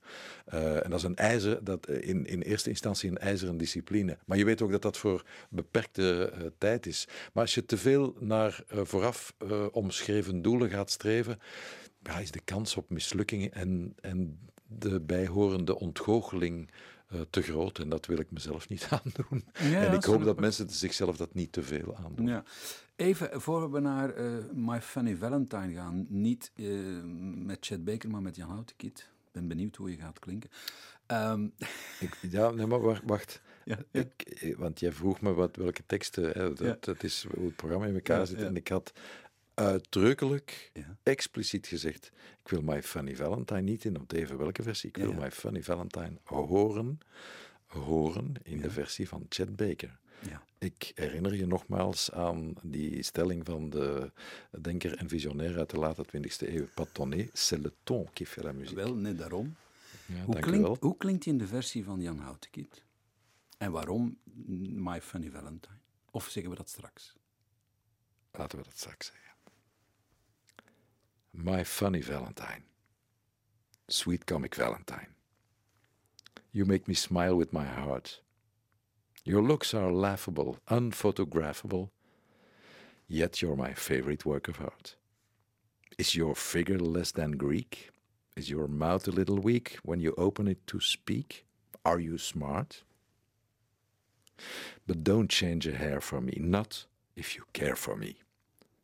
[0.54, 4.18] Uh, en dat is een ijzer, dat in, in eerste instantie een ijzeren discipline.
[4.26, 7.08] Maar je weet ook dat dat voor beperkte uh, tijd is.
[7.34, 9.34] Maar als je te veel naar vooraf
[9.72, 11.40] omschreven doelen gaat streven,
[12.02, 16.70] ja, is de kans op mislukkingen en, en de bijhorende ontgoocheling
[17.16, 17.80] uh, te groot.
[17.80, 19.46] En dat wil ik mezelf niet aandoen.
[19.54, 22.28] Ja, en ik hoop dat mensen zichzelf dat niet te veel aandoen.
[22.28, 22.44] Ja.
[22.96, 26.06] Even voor we naar uh, My Funny Valentine gaan.
[26.10, 27.02] Niet uh,
[27.46, 29.00] met Chad Baker, maar met Jan Houtekiet.
[29.00, 30.50] Ik ben benieuwd hoe je gaat klinken.
[31.08, 31.54] Um.
[32.00, 33.02] Ik, ja, nee, maar wacht.
[33.06, 33.42] wacht.
[33.66, 34.00] Ja, ja.
[34.00, 36.32] Ik, want jij vroeg me wat, welke teksten.
[36.32, 36.78] Hè, dat, ja.
[36.80, 38.42] dat, is hoe het programma in elkaar zit.
[38.42, 38.94] En ik had
[39.56, 40.98] uitdrukkelijk, ja.
[41.04, 42.12] expliciet gezegd:
[42.44, 44.90] ik wil My Funny Valentine niet in op even welke versie.
[44.90, 47.00] Ik wil My Funny Valentine horen
[47.66, 50.00] horen in de versie van Chet Baker.
[50.30, 50.44] Ja.
[50.58, 54.12] Ik herinner je nogmaals aan die stelling van de
[54.62, 58.52] denker en visionair uit de late 20e eeuw, Patonnet, c'est le ton qui fait la
[58.52, 58.76] musique.
[58.76, 59.56] Wel, net daarom.
[60.26, 62.84] Hoe klinkt, hoe klinkt die in de versie van Jan Houtekiet?
[63.58, 64.18] En waarom
[64.74, 65.78] My Funny Valentine?
[66.12, 67.16] Of zeggen we dat straks?
[68.32, 69.25] Laten we dat straks zeggen.
[71.38, 72.64] My funny Valentine.
[73.90, 75.08] Sweet comic Valentine.
[76.54, 78.22] You make me smile with my heart.
[79.26, 81.90] Your looks are laughable, unphotographable,
[83.08, 84.96] yet you're my favorite work of art.
[85.98, 87.90] Is your figure less than Greek?
[88.38, 91.46] Is your mouth a little weak when you open it to speak?
[91.84, 92.84] Are you smart?
[94.88, 98.16] But don't change a hair for me, not if you care for me.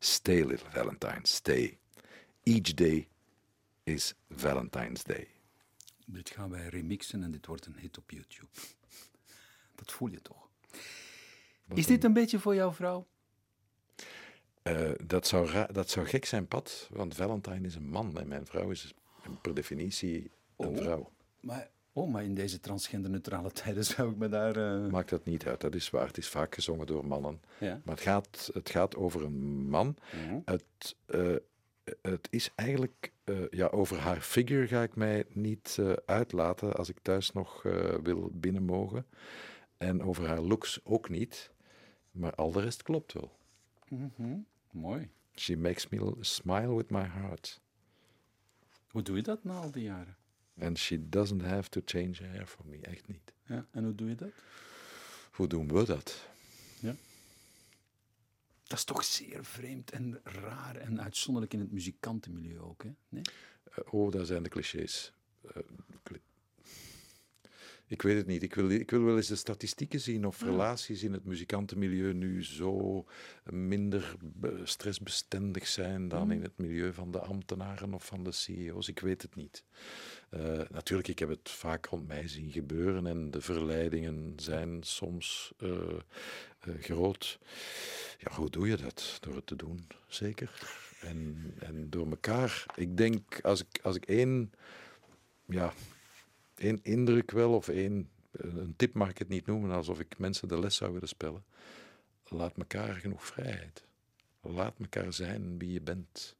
[0.00, 1.78] Stay, little Valentine, stay.
[2.42, 3.08] Each day
[3.84, 5.26] is Valentine's Day.
[6.06, 8.50] Dit gaan wij remixen en dit wordt een hit op YouTube.
[9.74, 10.48] Dat voel je toch?
[11.74, 13.06] Is dit een beetje voor jouw vrouw?
[14.62, 18.46] Eh, dat, zou dat zou gek zijn, Pat, want Valentine is een man en mijn
[18.46, 18.94] vrouw is
[19.42, 20.76] per definitie een Oh.
[20.76, 21.12] vrouw.
[21.40, 24.56] Maar, oh, maar in deze transgenderneutrale tijden zou ik me daar...
[24.84, 26.06] eh, Maakt dat niet uit, dat is waar.
[26.06, 27.40] Het is vaak gezongen door mannen.
[27.60, 27.80] Ja.
[27.84, 29.96] Maar het gaat, het gaat over een man.
[30.44, 31.34] Het, eh,
[32.02, 36.88] het is eigenlijk, eh, ja, over haar figure ga ik mij niet eh, uitlaten als
[36.88, 39.06] ik thuis nog eh, wil binnen mogen.
[39.76, 41.50] En over haar looks ook niet.
[42.10, 43.36] Maar al de rest klopt wel.
[43.88, 44.38] Mhm.
[44.70, 45.10] Mooi.
[45.34, 47.60] She makes me smile with my heart.
[48.88, 50.16] Hoe doe je dat na al die jaren?
[50.60, 52.78] And she doesn't have to change her hair for me.
[52.80, 53.32] Echt niet.
[53.46, 54.32] Ja, en hoe doe je dat?
[55.30, 56.30] Hoe doen we dat?
[58.72, 62.90] Dat is toch zeer vreemd en raar en uitzonderlijk in het muzikantenmilieu ook, hè?
[63.08, 63.22] Nee?
[63.70, 65.12] Eh, oh, daar zijn de clichés.
[65.54, 65.62] Eh,
[66.02, 66.20] cli-
[67.86, 68.42] ik weet het niet.
[68.42, 72.44] Ik wil, ik wil wel eens de statistieken zien of relaties in het muzikantenmilieu nu
[72.44, 73.04] zo
[73.44, 78.88] minder be- stressbestendig zijn dan in het milieu van de ambtenaren of van de CEO's.
[78.88, 79.64] Ik weet het niet.
[80.32, 85.52] Eh, natuurlijk, ik heb het vaak rond mij zien gebeuren en de verleidingen zijn soms
[85.58, 85.70] eh,
[86.58, 87.38] eh, groot.
[88.18, 89.18] Ja, hoe doe je dat?
[89.20, 90.50] Door het te doen, zeker.
[91.00, 92.66] En, en door elkaar.
[92.74, 94.52] Ik denk, als ik, als ik één,
[95.46, 95.72] ja,
[96.54, 100.48] één indruk wel, of één, een tip mag ik het niet noemen, alsof ik mensen
[100.48, 101.44] de les zou willen spellen.
[102.28, 103.84] Laat elkaar genoeg vrijheid.
[104.40, 106.36] Laat elkaar zijn wie je bent.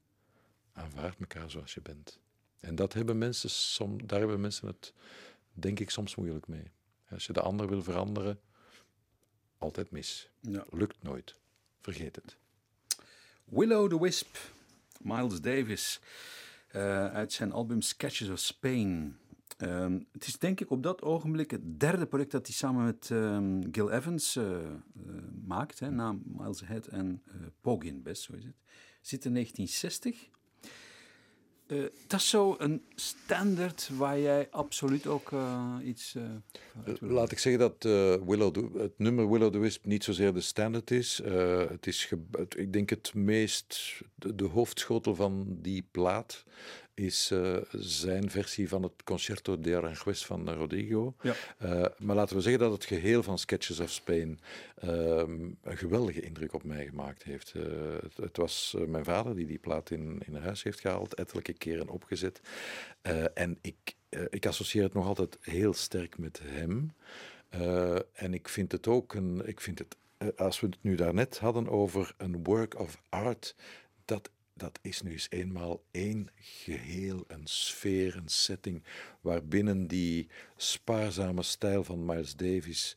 [0.72, 2.21] Aanvaard elkaar zoals je bent.
[2.62, 4.92] En dat hebben mensen som, daar hebben mensen het,
[5.52, 6.70] denk ik, soms moeilijk mee.
[7.10, 8.40] Als je de ander wil veranderen,
[9.58, 10.30] altijd mis.
[10.40, 10.64] Ja.
[10.70, 11.34] Lukt nooit.
[11.80, 12.36] Vergeet het.
[13.44, 14.36] Willow the Wisp,
[15.00, 16.00] Miles Davis,
[16.68, 19.16] eh, uit zijn album Sketches of Spain.
[19.56, 23.10] Ehm, het is denk ik op dat ogenblik het derde project dat hij samen met
[23.10, 24.72] ehm, Gil Evans eh, eh,
[25.44, 27.22] maakt, hè, na Miles Ahead en
[27.60, 28.56] Pogin Best, zo is het.
[29.00, 30.30] Zit in 1960.
[31.72, 36.22] Eh, dat is zo een standaard waar jij absoluut ook eh, iets uh,
[37.00, 40.40] Laat ik zeggen dat uh, Willow the, het nummer Willow the Wisp niet zozeer de
[40.40, 41.20] standaard is.
[41.24, 42.12] Uh, het is
[42.56, 46.44] ik denk het meest, de, de, hoofdschotel van die plaat
[46.94, 51.14] is uh, zijn versie van het Concerto de Aranjuez van Rodrigo.
[51.22, 51.34] Ja.
[51.98, 54.40] maar laten we zeggen dat het geheel van Sketches of Spain
[54.74, 57.52] een geweldige indruk op mij gemaakt heeft.
[57.52, 61.88] Het, het, was mijn vader die die plaat in, in huis heeft gehaald, ettelijke keren
[61.88, 62.40] opgezet.
[63.34, 63.96] en ik
[64.30, 66.92] ik associeer het nog altijd heel sterk met hem.
[68.12, 69.46] En ik vind het ook een.
[69.46, 69.96] Ik vind het,
[70.36, 73.54] als we het nu daarnet hadden over een work of art,
[74.04, 78.82] dat, dat is nu eens eenmaal één geheel, een sfeer, een setting,
[79.20, 82.96] waarbinnen die spaarzame stijl van Miles Davis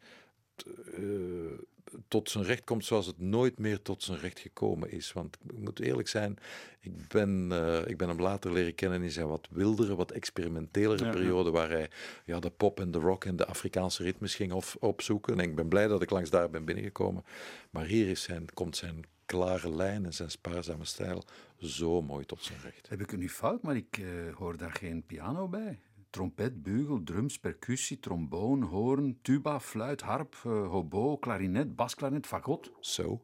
[2.08, 5.14] tot zijn recht komt zoals het nooit meer tot zijn recht gekomen is.
[5.14, 6.38] Want ik moet eerlijk zijn,
[6.80, 11.03] ik ben, uh, ik ben hem later leren kennen in zijn wat wildere, wat experimentelere
[11.03, 11.12] Ja, ja.
[11.12, 11.89] periode, waar hij
[12.26, 15.39] ja, de pop en de rock en de Afrikaanse ritmes ging op, opzoeken.
[15.39, 17.26] En ik ben blij dat ik langs daar ben binnengekomen.
[17.70, 21.23] Maar hier is zijn, komt zijn klare lijn en zijn spaarzame stijl
[21.57, 22.89] zo mooi tot zijn recht.
[22.89, 25.80] Heb ik het nu fout, maar ik uh, hoor daar geen piano bij?
[26.09, 32.71] Trompet, bugel, drums, percussie, tromboon, hoorn, tuba, fluit, harp, uh, hobo, klarinet, basklarinet, fagot.
[32.80, 33.21] Zo.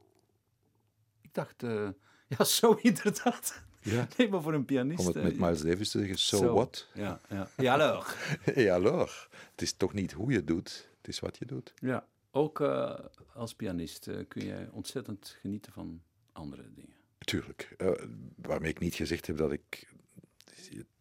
[1.21, 1.89] Ik dacht, uh,
[2.37, 3.63] ja, zo inderdaad.
[3.81, 4.07] Ja.
[4.17, 4.99] Nee, maar voor een pianist.
[4.99, 6.87] Om het met Miles Davis te zeggen, so, what?
[6.93, 7.49] Ja, ja.
[7.57, 8.15] ja alors.
[8.55, 9.27] ja, alors.
[9.51, 11.73] Het is toch niet hoe je doet, het is wat je doet.
[11.75, 12.95] Ja, ook uh,
[13.33, 16.01] als pianist kun je ontzettend genieten van
[16.31, 16.95] andere dingen.
[17.17, 17.75] Tuurlijk.
[17.77, 17.91] Uh,
[18.35, 19.87] waarmee ik niet gezegd heb dat ik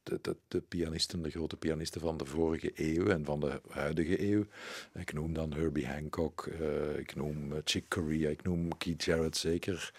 [0.03, 4.31] de, de, de pianisten, de grote pianisten van de vorige eeuw en van de huidige
[4.33, 4.47] eeuw.
[4.95, 6.47] Ik noem dan Herbie Hancock,
[6.97, 9.95] ik noem Chick Corea, ik noem Keith Jarrett zeker,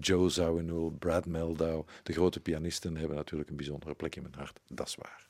[0.00, 1.84] Joe Zawinul, Brad Meldau.
[2.02, 5.23] De grote pianisten hebben natuurlijk een bijzondere plek in mijn hart, dat is waar.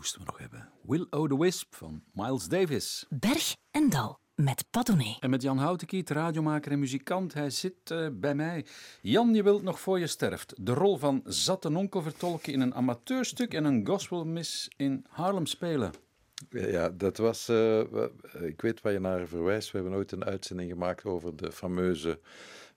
[0.00, 0.68] Moesten we nog hebben.
[0.82, 3.06] Will O' the Wisp van Miles Davis.
[3.08, 5.16] Berg en Dal met Padone.
[5.20, 7.34] En met Jan Houtenkiet, radiomaker en muzikant.
[7.34, 8.66] Hij zit uh, bij mij.
[9.00, 13.54] Jan, je wilt nog voor je sterft de rol van Zattenonkel vertolken in een amateurstuk
[13.54, 15.92] en een gospelmis in Harlem spelen.
[16.50, 17.48] Ja, dat was.
[17.48, 17.80] Uh,
[18.40, 19.70] ik weet waar je naar verwijst.
[19.70, 22.20] We hebben ooit een uitzending gemaakt over de fameuze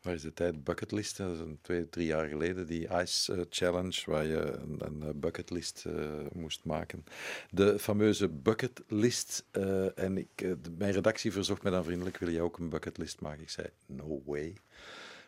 [0.04, 0.64] waar is de tijd?
[0.64, 4.82] Bucketlist, dat is een twee, drie jaar geleden, die Ice uh, Challenge, waar je een,
[4.86, 5.94] een bucketlist uh,
[6.34, 7.06] moest maken.
[7.50, 9.46] De fameuze bucketlist.
[9.52, 13.42] Uh, en ik, mijn redactie verzocht me dan vriendelijk, wil je ook een bucketlist maken?
[13.42, 14.58] Ik zei, no way.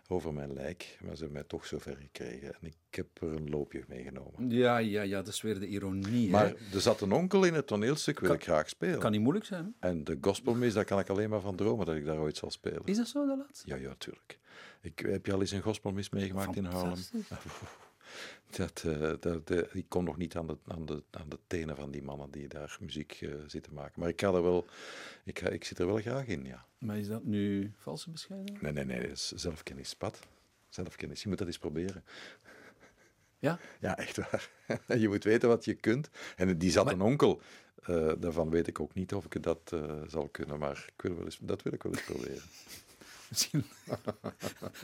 [0.08, 2.54] Over mijn lijk, maar ze hebben mij toch zover gekregen.
[2.54, 4.50] En ik heb er een loopje meegenomen.
[4.50, 6.30] Ja, ja, ja, dat is weer de ironie.
[6.30, 6.54] Maar hè?
[6.74, 9.00] er zat een onkel in het toneelstuk, wil Kan- ik graag spelen.
[9.00, 9.76] Kan niet moeilijk zijn.
[9.80, 12.52] En de gospelmis, daar kan ik alleen maar van dromen dat ik daar ooit zal
[12.52, 12.82] spelen.
[12.86, 13.70] Is dat zo, de laatste?
[13.70, 14.40] Ja, ja, tuurlijk.
[14.86, 16.96] Ik, heb je al eens een gospelmis meegemaakt in Haarlem?
[16.96, 17.28] Fantastisch.
[18.50, 21.76] Dat, uh, dat, uh, ik kom nog niet aan de, aan, de, aan de tenen
[21.76, 24.00] van die mannen die daar muziek uh, zitten maken.
[24.00, 24.66] Maar ik, ga er wel,
[25.24, 26.66] ik, ga, ik zit er wel graag in, ja.
[26.78, 28.62] Maar is dat nu valse bescheidenheid?
[28.62, 29.02] Nee, nee, nee.
[29.02, 30.20] Dat is zelfkennis, Pat.
[30.70, 31.24] Zelfkennis.
[31.24, 32.04] Je moet dat eens proberen.
[33.40, 33.60] Ja?
[33.80, 34.50] Ja, echt waar.
[35.02, 36.10] je moet weten wat je kunt.
[36.36, 36.94] En die zat maar...
[36.94, 37.42] een onkel.
[37.90, 41.16] Uh, daarvan weet ik ook niet of ik dat uh, zal kunnen, maar ik wil
[41.16, 42.42] wel eens, dat wil ik wel eens proberen.
[43.30, 43.66] Misschien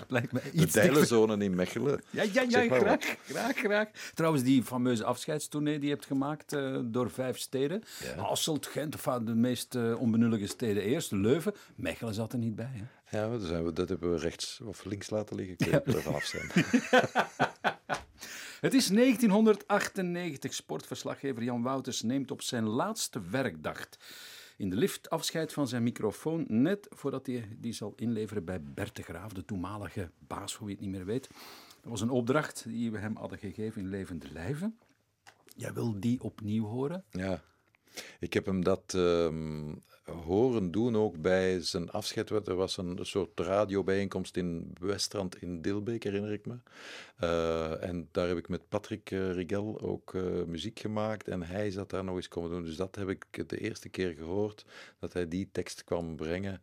[0.07, 0.73] lijkt me iets.
[0.73, 2.01] De Dijlenzone in Mechelen.
[2.09, 3.87] Ja, ja, ja graag, graag, graag.
[4.13, 7.83] Trouwens, die fameuze afscheidstournee die je hebt gemaakt uh, door vijf steden.
[8.03, 8.23] Ja.
[8.23, 11.11] Hasselt, Gent, of de meest uh, onbenullige steden eerst.
[11.11, 11.53] Leuven.
[11.75, 12.71] Mechelen zat er niet bij.
[12.73, 13.17] Hè?
[13.17, 15.55] Ja, dat, zijn we, dat hebben we rechts of links laten liggen.
[15.57, 15.83] Ik ja.
[15.83, 16.51] er vanaf zijn.
[18.61, 20.53] Het is 1998.
[20.53, 23.87] Sportverslaggever Jan Wouters neemt op zijn laatste werkdag
[24.61, 28.95] in de lift afscheid van zijn microfoon, net voordat hij die zal inleveren bij Bert
[28.95, 31.29] de Graaf, de toenmalige baas, voor wie het niet meer weet.
[31.81, 34.77] Dat was een opdracht die we hem hadden gegeven in levende lijven.
[35.55, 37.03] Jij wil die opnieuw horen?
[37.09, 37.41] Ja,
[38.19, 39.27] ik heb hem dat uh,
[40.05, 42.29] horen doen ook bij zijn afscheid.
[42.29, 46.55] Er was een soort radiobijeenkomst in Westrand in Dilbeek, herinner ik me.
[47.23, 51.71] Uh, en daar heb ik met Patrick uh, Rigel ook uh, muziek gemaakt en hij
[51.71, 52.63] zat daar nog eens komen doen.
[52.63, 54.65] Dus dat heb ik de eerste keer gehoord,
[54.99, 56.61] dat hij die tekst kwam brengen.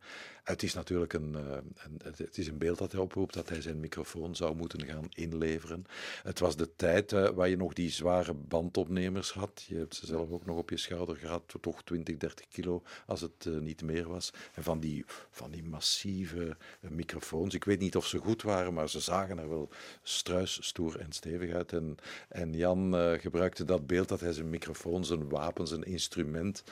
[0.49, 3.79] Het is natuurlijk een, een, het is een beeld dat hij oproept, dat hij zijn
[3.79, 5.85] microfoon zou moeten gaan inleveren.
[6.23, 9.65] Het was de tijd waar je nog die zware bandopnemers had.
[9.67, 13.21] Je hebt ze zelf ook nog op je schouder gehad, toch 20, 30 kilo als
[13.21, 14.33] het niet meer was.
[14.53, 18.89] En van die, van die massieve microfoons, ik weet niet of ze goed waren, maar
[18.89, 19.69] ze zagen er wel
[20.03, 21.73] struis stoer en stevig uit.
[21.73, 21.95] En,
[22.29, 26.63] en Jan gebruikte dat beeld dat hij zijn microfoon, zijn wapen, zijn instrument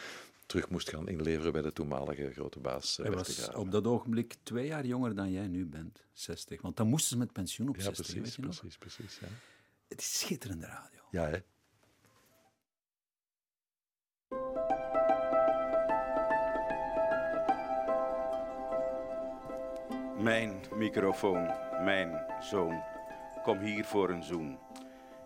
[0.47, 2.99] terug moest gaan inleveren bij de toenmalige grote baas.
[2.99, 6.61] Uh, hij was op dat ogenblik twee jaar jonger dan jij nu bent, 60.
[6.61, 8.77] Want dan moesten ze met pensioen op ja, 60, precies, weet je precies, nog?
[8.77, 9.19] precies.
[9.19, 9.27] Ja.
[9.87, 11.01] Het is schitterende radio.
[11.11, 11.39] Ja, hè?
[20.23, 21.45] Mijn microfoon,
[21.83, 22.83] mijn zoon,
[23.43, 24.59] kom hier voor een zoen.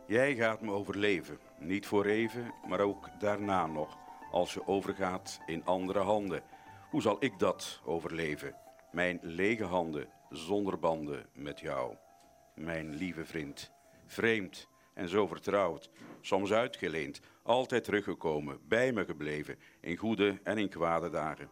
[0.08, 3.98] Jij gaat me overleven, niet voor even, maar ook daarna nog,
[4.32, 6.44] als je overgaat in andere handen.
[6.90, 8.56] Hoe zal ik dat overleven?
[8.92, 11.96] Mijn lege handen, zonder banden met jou.
[12.56, 13.72] Mijn lieve vriend,
[14.06, 15.90] vreemd en zo vertrouwd,
[16.22, 21.50] soms uitgeleend, altijd teruggekomen, bij me gebleven, in goede en in kwade dagen.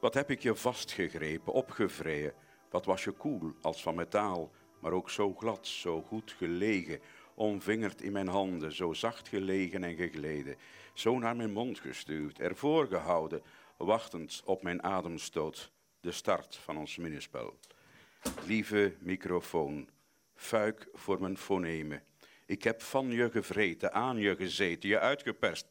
[0.00, 2.34] Wat heb ik je vastgegrepen, opgevreden?
[2.70, 4.50] Wat was je koel als van metaal,
[4.80, 7.00] maar ook zo glad, zo goed gelegen,
[7.34, 10.56] omvingerd in mijn handen, zo zacht gelegen en gegleden,
[10.94, 13.42] zo naar mijn mond gestuurd, ervoor gehouden,
[13.76, 17.58] wachtend op mijn ademstoot, de start van ons minnespel.
[18.46, 19.88] Lieve microfoon,
[20.34, 22.02] fuik voor mijn fonemen.
[22.46, 25.66] Ik heb van je gevreten, aan je gezeten, je uitgeperst.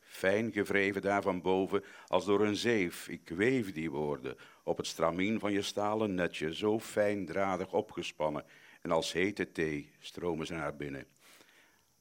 [0.00, 3.08] Fijn gevreven daar van boven, als door een zeef.
[3.08, 8.44] Ik weef die woorden op het stramien van je stalen netje, zo fijndradig opgespannen.
[8.82, 11.06] En als hete thee stromen ze naar binnen.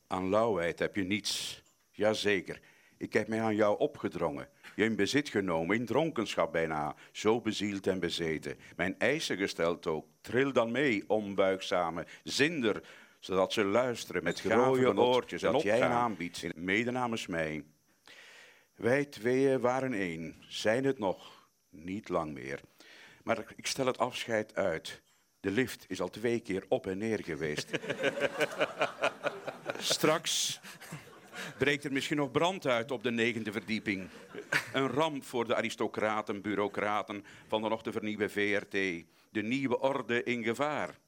[0.08, 1.63] Aan lauwheid heb je niets.
[1.96, 2.60] Jazeker,
[2.98, 4.50] ik heb mij aan jou opgedrongen.
[4.76, 6.96] Je in bezit genomen, in dronkenschap bijna.
[7.12, 8.58] Zo bezield en bezeten.
[8.76, 10.08] Mijn eisen gesteld ook.
[10.22, 12.06] Tril dan mee, onbuigzame.
[12.24, 12.84] Zinder,
[13.20, 15.42] zodat ze luisteren met grooie oortjes.
[15.42, 17.64] Dat jij aanbiedt, mede namens mij.
[18.76, 22.60] Wij tweeën waren één, zijn het nog, niet lang meer.
[23.24, 25.02] Maar ik stel het afscheid uit.
[25.40, 27.70] De lift is al twee keer op en neer geweest.
[29.78, 30.60] Straks
[31.58, 34.10] breekt er misschien nog brand uit op de negende verdieping.
[34.74, 39.06] Een ramp voor de aristocraten, bureaucraten van de nog te vernieuwen VRT.
[39.32, 41.00] De nieuwe orde in gevaar.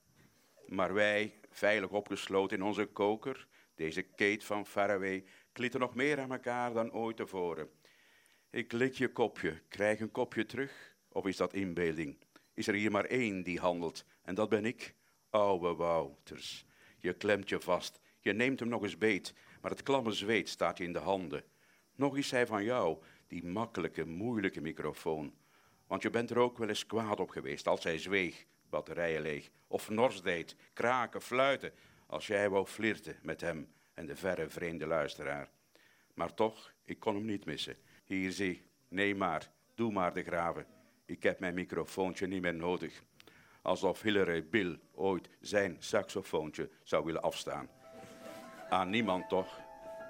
[0.68, 6.32] Maar wij, veilig opgesloten in onze koker, deze Kate van Faraway, klitten nog meer aan
[6.32, 7.70] elkaar dan ooit tevoren.
[8.50, 12.18] Ik lik je kopje, krijg een kopje terug, of is dat inbeelding?
[12.54, 14.96] Is er hier maar één die handelt, en dat ben ik,
[15.30, 16.66] ouwe Wouters.
[16.98, 19.34] Je klemt je vast, je neemt hem nog eens beet,
[19.66, 21.44] maar het klamme zweet staat je in de handen.
[21.96, 22.98] Nog is hij van jou,
[23.28, 25.34] die makkelijke, moeilijke microfoon.
[25.88, 29.50] Want je bent er ook wel eens kwaad op geweest als hij zweeg, batterijen leeg,
[29.68, 31.74] of nors deed, kraken, fluiten,
[32.08, 35.50] als jij wou flirten met hem en de verre vreemde luisteraar.
[36.14, 37.78] Maar toch, ik kon hem niet missen.
[38.04, 40.66] Hier zie, nee maar, doe maar de graven.
[41.06, 43.04] Ik heb mijn microfoontje niet meer nodig.
[43.62, 47.70] Alsof Hillary Bill ooit zijn saxofoontje zou willen afstaan.
[48.70, 49.60] Aan niemand toch,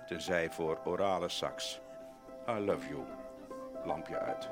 [0.08, 1.80] tenzij voor orale sax.
[2.50, 3.04] I love you.
[3.86, 4.50] Lampje uit.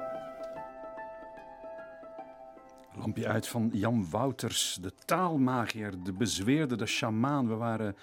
[2.95, 7.47] Lampje uit van Jan Wouters, de taalmagier, de bezweerde, de sjamaan.
[7.47, 7.95] We waren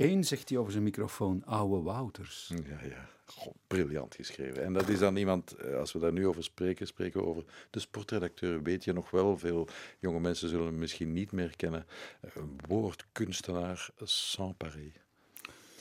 [0.00, 2.52] Eén zegt hij over zijn microfoon, oude Wouters.
[2.64, 3.08] Ja, ja.
[3.24, 4.64] Goh, briljant geschreven.
[4.64, 7.44] En dat is dan iemand, eh, als we daar nu over spreken, spreken we over
[7.70, 8.62] de sportredacteur.
[8.62, 9.68] Weet je nog wel, veel
[9.98, 11.86] jonge mensen zullen hem misschien niet meer kennen.
[12.20, 14.92] Een woordkunstenaar sans pareil.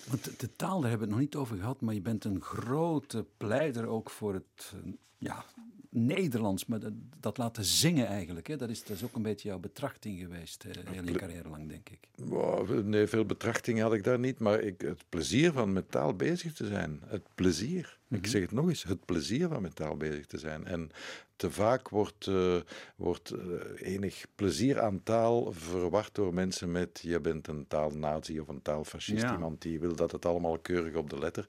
[0.10, 2.42] Want de, taal, daar hebben we het nog niet over gehad, maar je bent een
[2.42, 5.46] grote pleider ook voor het eh, ja,
[5.90, 8.48] Nederlands, maar dat, dat laten zingen eigenlijk.
[8.48, 8.56] Hè?
[8.56, 11.70] Dat, is, dat is ook een beetje jouw betrachting geweest, eh, heel je carrière lang,
[11.70, 12.00] denk ik.
[12.16, 16.16] Wow, nee, veel betrachting had ik daar niet, maar ik, het plezier van met taal
[16.16, 17.02] bezig te zijn.
[17.06, 17.99] Het plezier.
[18.10, 20.66] Ik zeg het nog eens, het plezier van met taal bezig te zijn.
[20.66, 20.90] En
[21.36, 22.56] te vaak wordt, eh,
[22.96, 23.42] wordt eh,
[23.94, 29.22] enig plezier aan taal verward door mensen met je bent een taalnazi of een taalfascist,
[29.22, 29.34] Ja.
[29.34, 31.48] iemand die wil dat het allemaal keurig op de letter.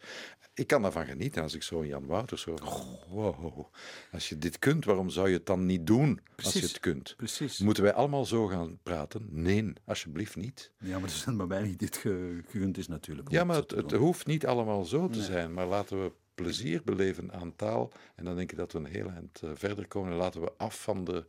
[0.54, 2.60] Ik kan daarvan genieten als ik zo een Jan Wouters hoor.
[3.08, 3.66] Wow,
[4.12, 7.14] als je dit kunt, waarom zou je het dan niet doen als je het kunt?
[7.16, 7.58] Precies.
[7.58, 9.26] Moeten wij allemaal zo gaan praten?
[9.30, 10.72] Nee, alsjeblieft niet.
[10.78, 13.30] Ja, maar dat is bij mij niet dit ge- gegund is natuurlijk.
[13.30, 15.52] Ja, maar het, hoeft niet allemaal zo te zijn.
[15.54, 16.12] Maar laten we
[16.42, 17.92] plezier beleven aan taal.
[18.14, 20.10] En dan denk ik dat we een heel eind eh, verder komen.
[20.10, 21.24] En laten we af van de,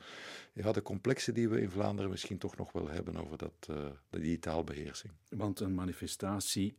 [0.54, 3.76] ja, de complexen die we in Vlaanderen misschien toch nog wel hebben over dat, eh,
[4.10, 5.14] die taalbeheersing.
[5.30, 6.78] Want een manifestatie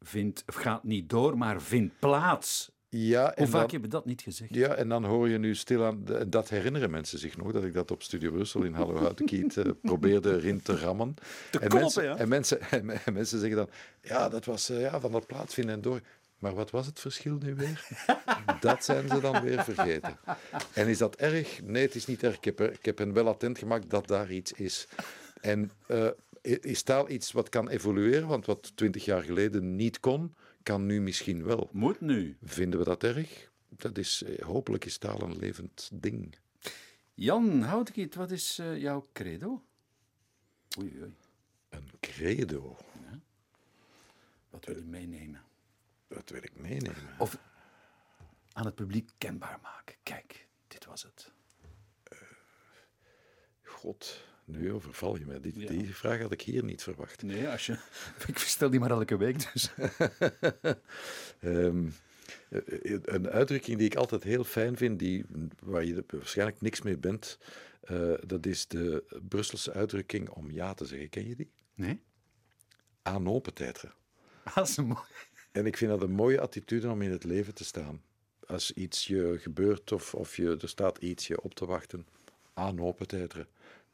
[0.00, 2.70] vindt, gaat niet door, maar vindt plaats.
[2.94, 4.54] Ja, Hoe en vaak dan, hebben we dat niet gezegd?
[4.54, 7.90] ja, en dan hoor je nu stilaan, dat herinneren mensen zich nog, dat ik dat
[7.90, 11.14] op Studio Brussel in Hallo Houtkiet eh, probeerde erin te rammen.
[11.50, 12.16] en, kloppen, mensen, ja.
[12.16, 12.60] en, mensen,
[13.04, 13.68] en, mensen zeggen dan,
[14.00, 16.00] ja, dat was eh, ja, van dat plaatsvinden en door.
[16.42, 17.88] Maar wat was het verschil nu weer?
[18.60, 20.18] dat zijn ze dan weer vergeten.
[20.72, 21.62] En is dat erg?
[21.62, 22.36] Nee, het is niet erg.
[22.36, 24.88] Ik heb, ik heb hen wel attent gemaakt dat daar iets is.
[25.40, 26.08] En eh,
[26.42, 28.28] is taal iets wat kan evolueren?
[28.28, 31.68] Want wat twintig jaar geleden niet kon, kan nu misschien wel.
[31.72, 32.36] Moet nu.
[32.42, 33.50] Vinden we dat erg?
[33.68, 36.36] Dat is, eh, hopelijk is taal een levend ding.
[37.14, 39.62] Jan Houtkiet, wat is eh, jouw credo?
[40.78, 41.14] Oei, oei.
[41.68, 42.76] Een credo.
[44.50, 45.42] Wat wil je meenemen?
[46.14, 46.96] Dat wil ik meenemen.
[47.18, 47.38] Of
[48.52, 49.96] aan het publiek kenbaar maken.
[50.02, 51.32] Kijk, dit was het.
[53.62, 55.40] God, nu overval je mij.
[55.40, 55.68] Die, Ja.
[55.68, 57.22] die vraag had ik hier niet verwacht.
[57.22, 57.78] Nee, als je...
[58.26, 59.72] Ik stel die maar elke week, dus...
[61.40, 61.88] Ehm,
[62.50, 62.60] eh,
[63.02, 65.24] een uitdrukking die ik altijd heel fijn vind, die,
[65.62, 67.38] waar je waarschijnlijk niks mee bent,
[67.80, 71.08] eh, dat is de Brusselse uitdrukking om ja te zeggen.
[71.08, 71.52] Ken je die?
[71.74, 72.02] Nee?
[73.02, 73.92] Aan open tijdre.
[74.54, 75.00] Dat is een mooi...
[75.52, 78.02] En ik vind dat een mooie attitude om in het leven te staan.
[78.46, 82.06] Als iets je gebeurt of, of je, er staat iets je op te wachten,
[82.54, 83.46] aan open tijdre.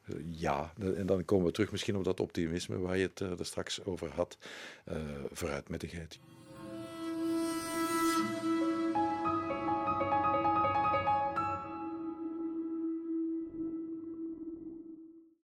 [0.05, 3.39] Eh, Ja, en dan komen we terug misschien op dat optimisme waar je het eh,
[3.39, 4.37] er straks over had.
[4.83, 4.97] Eh
[5.31, 6.19] vooruitmettigheid.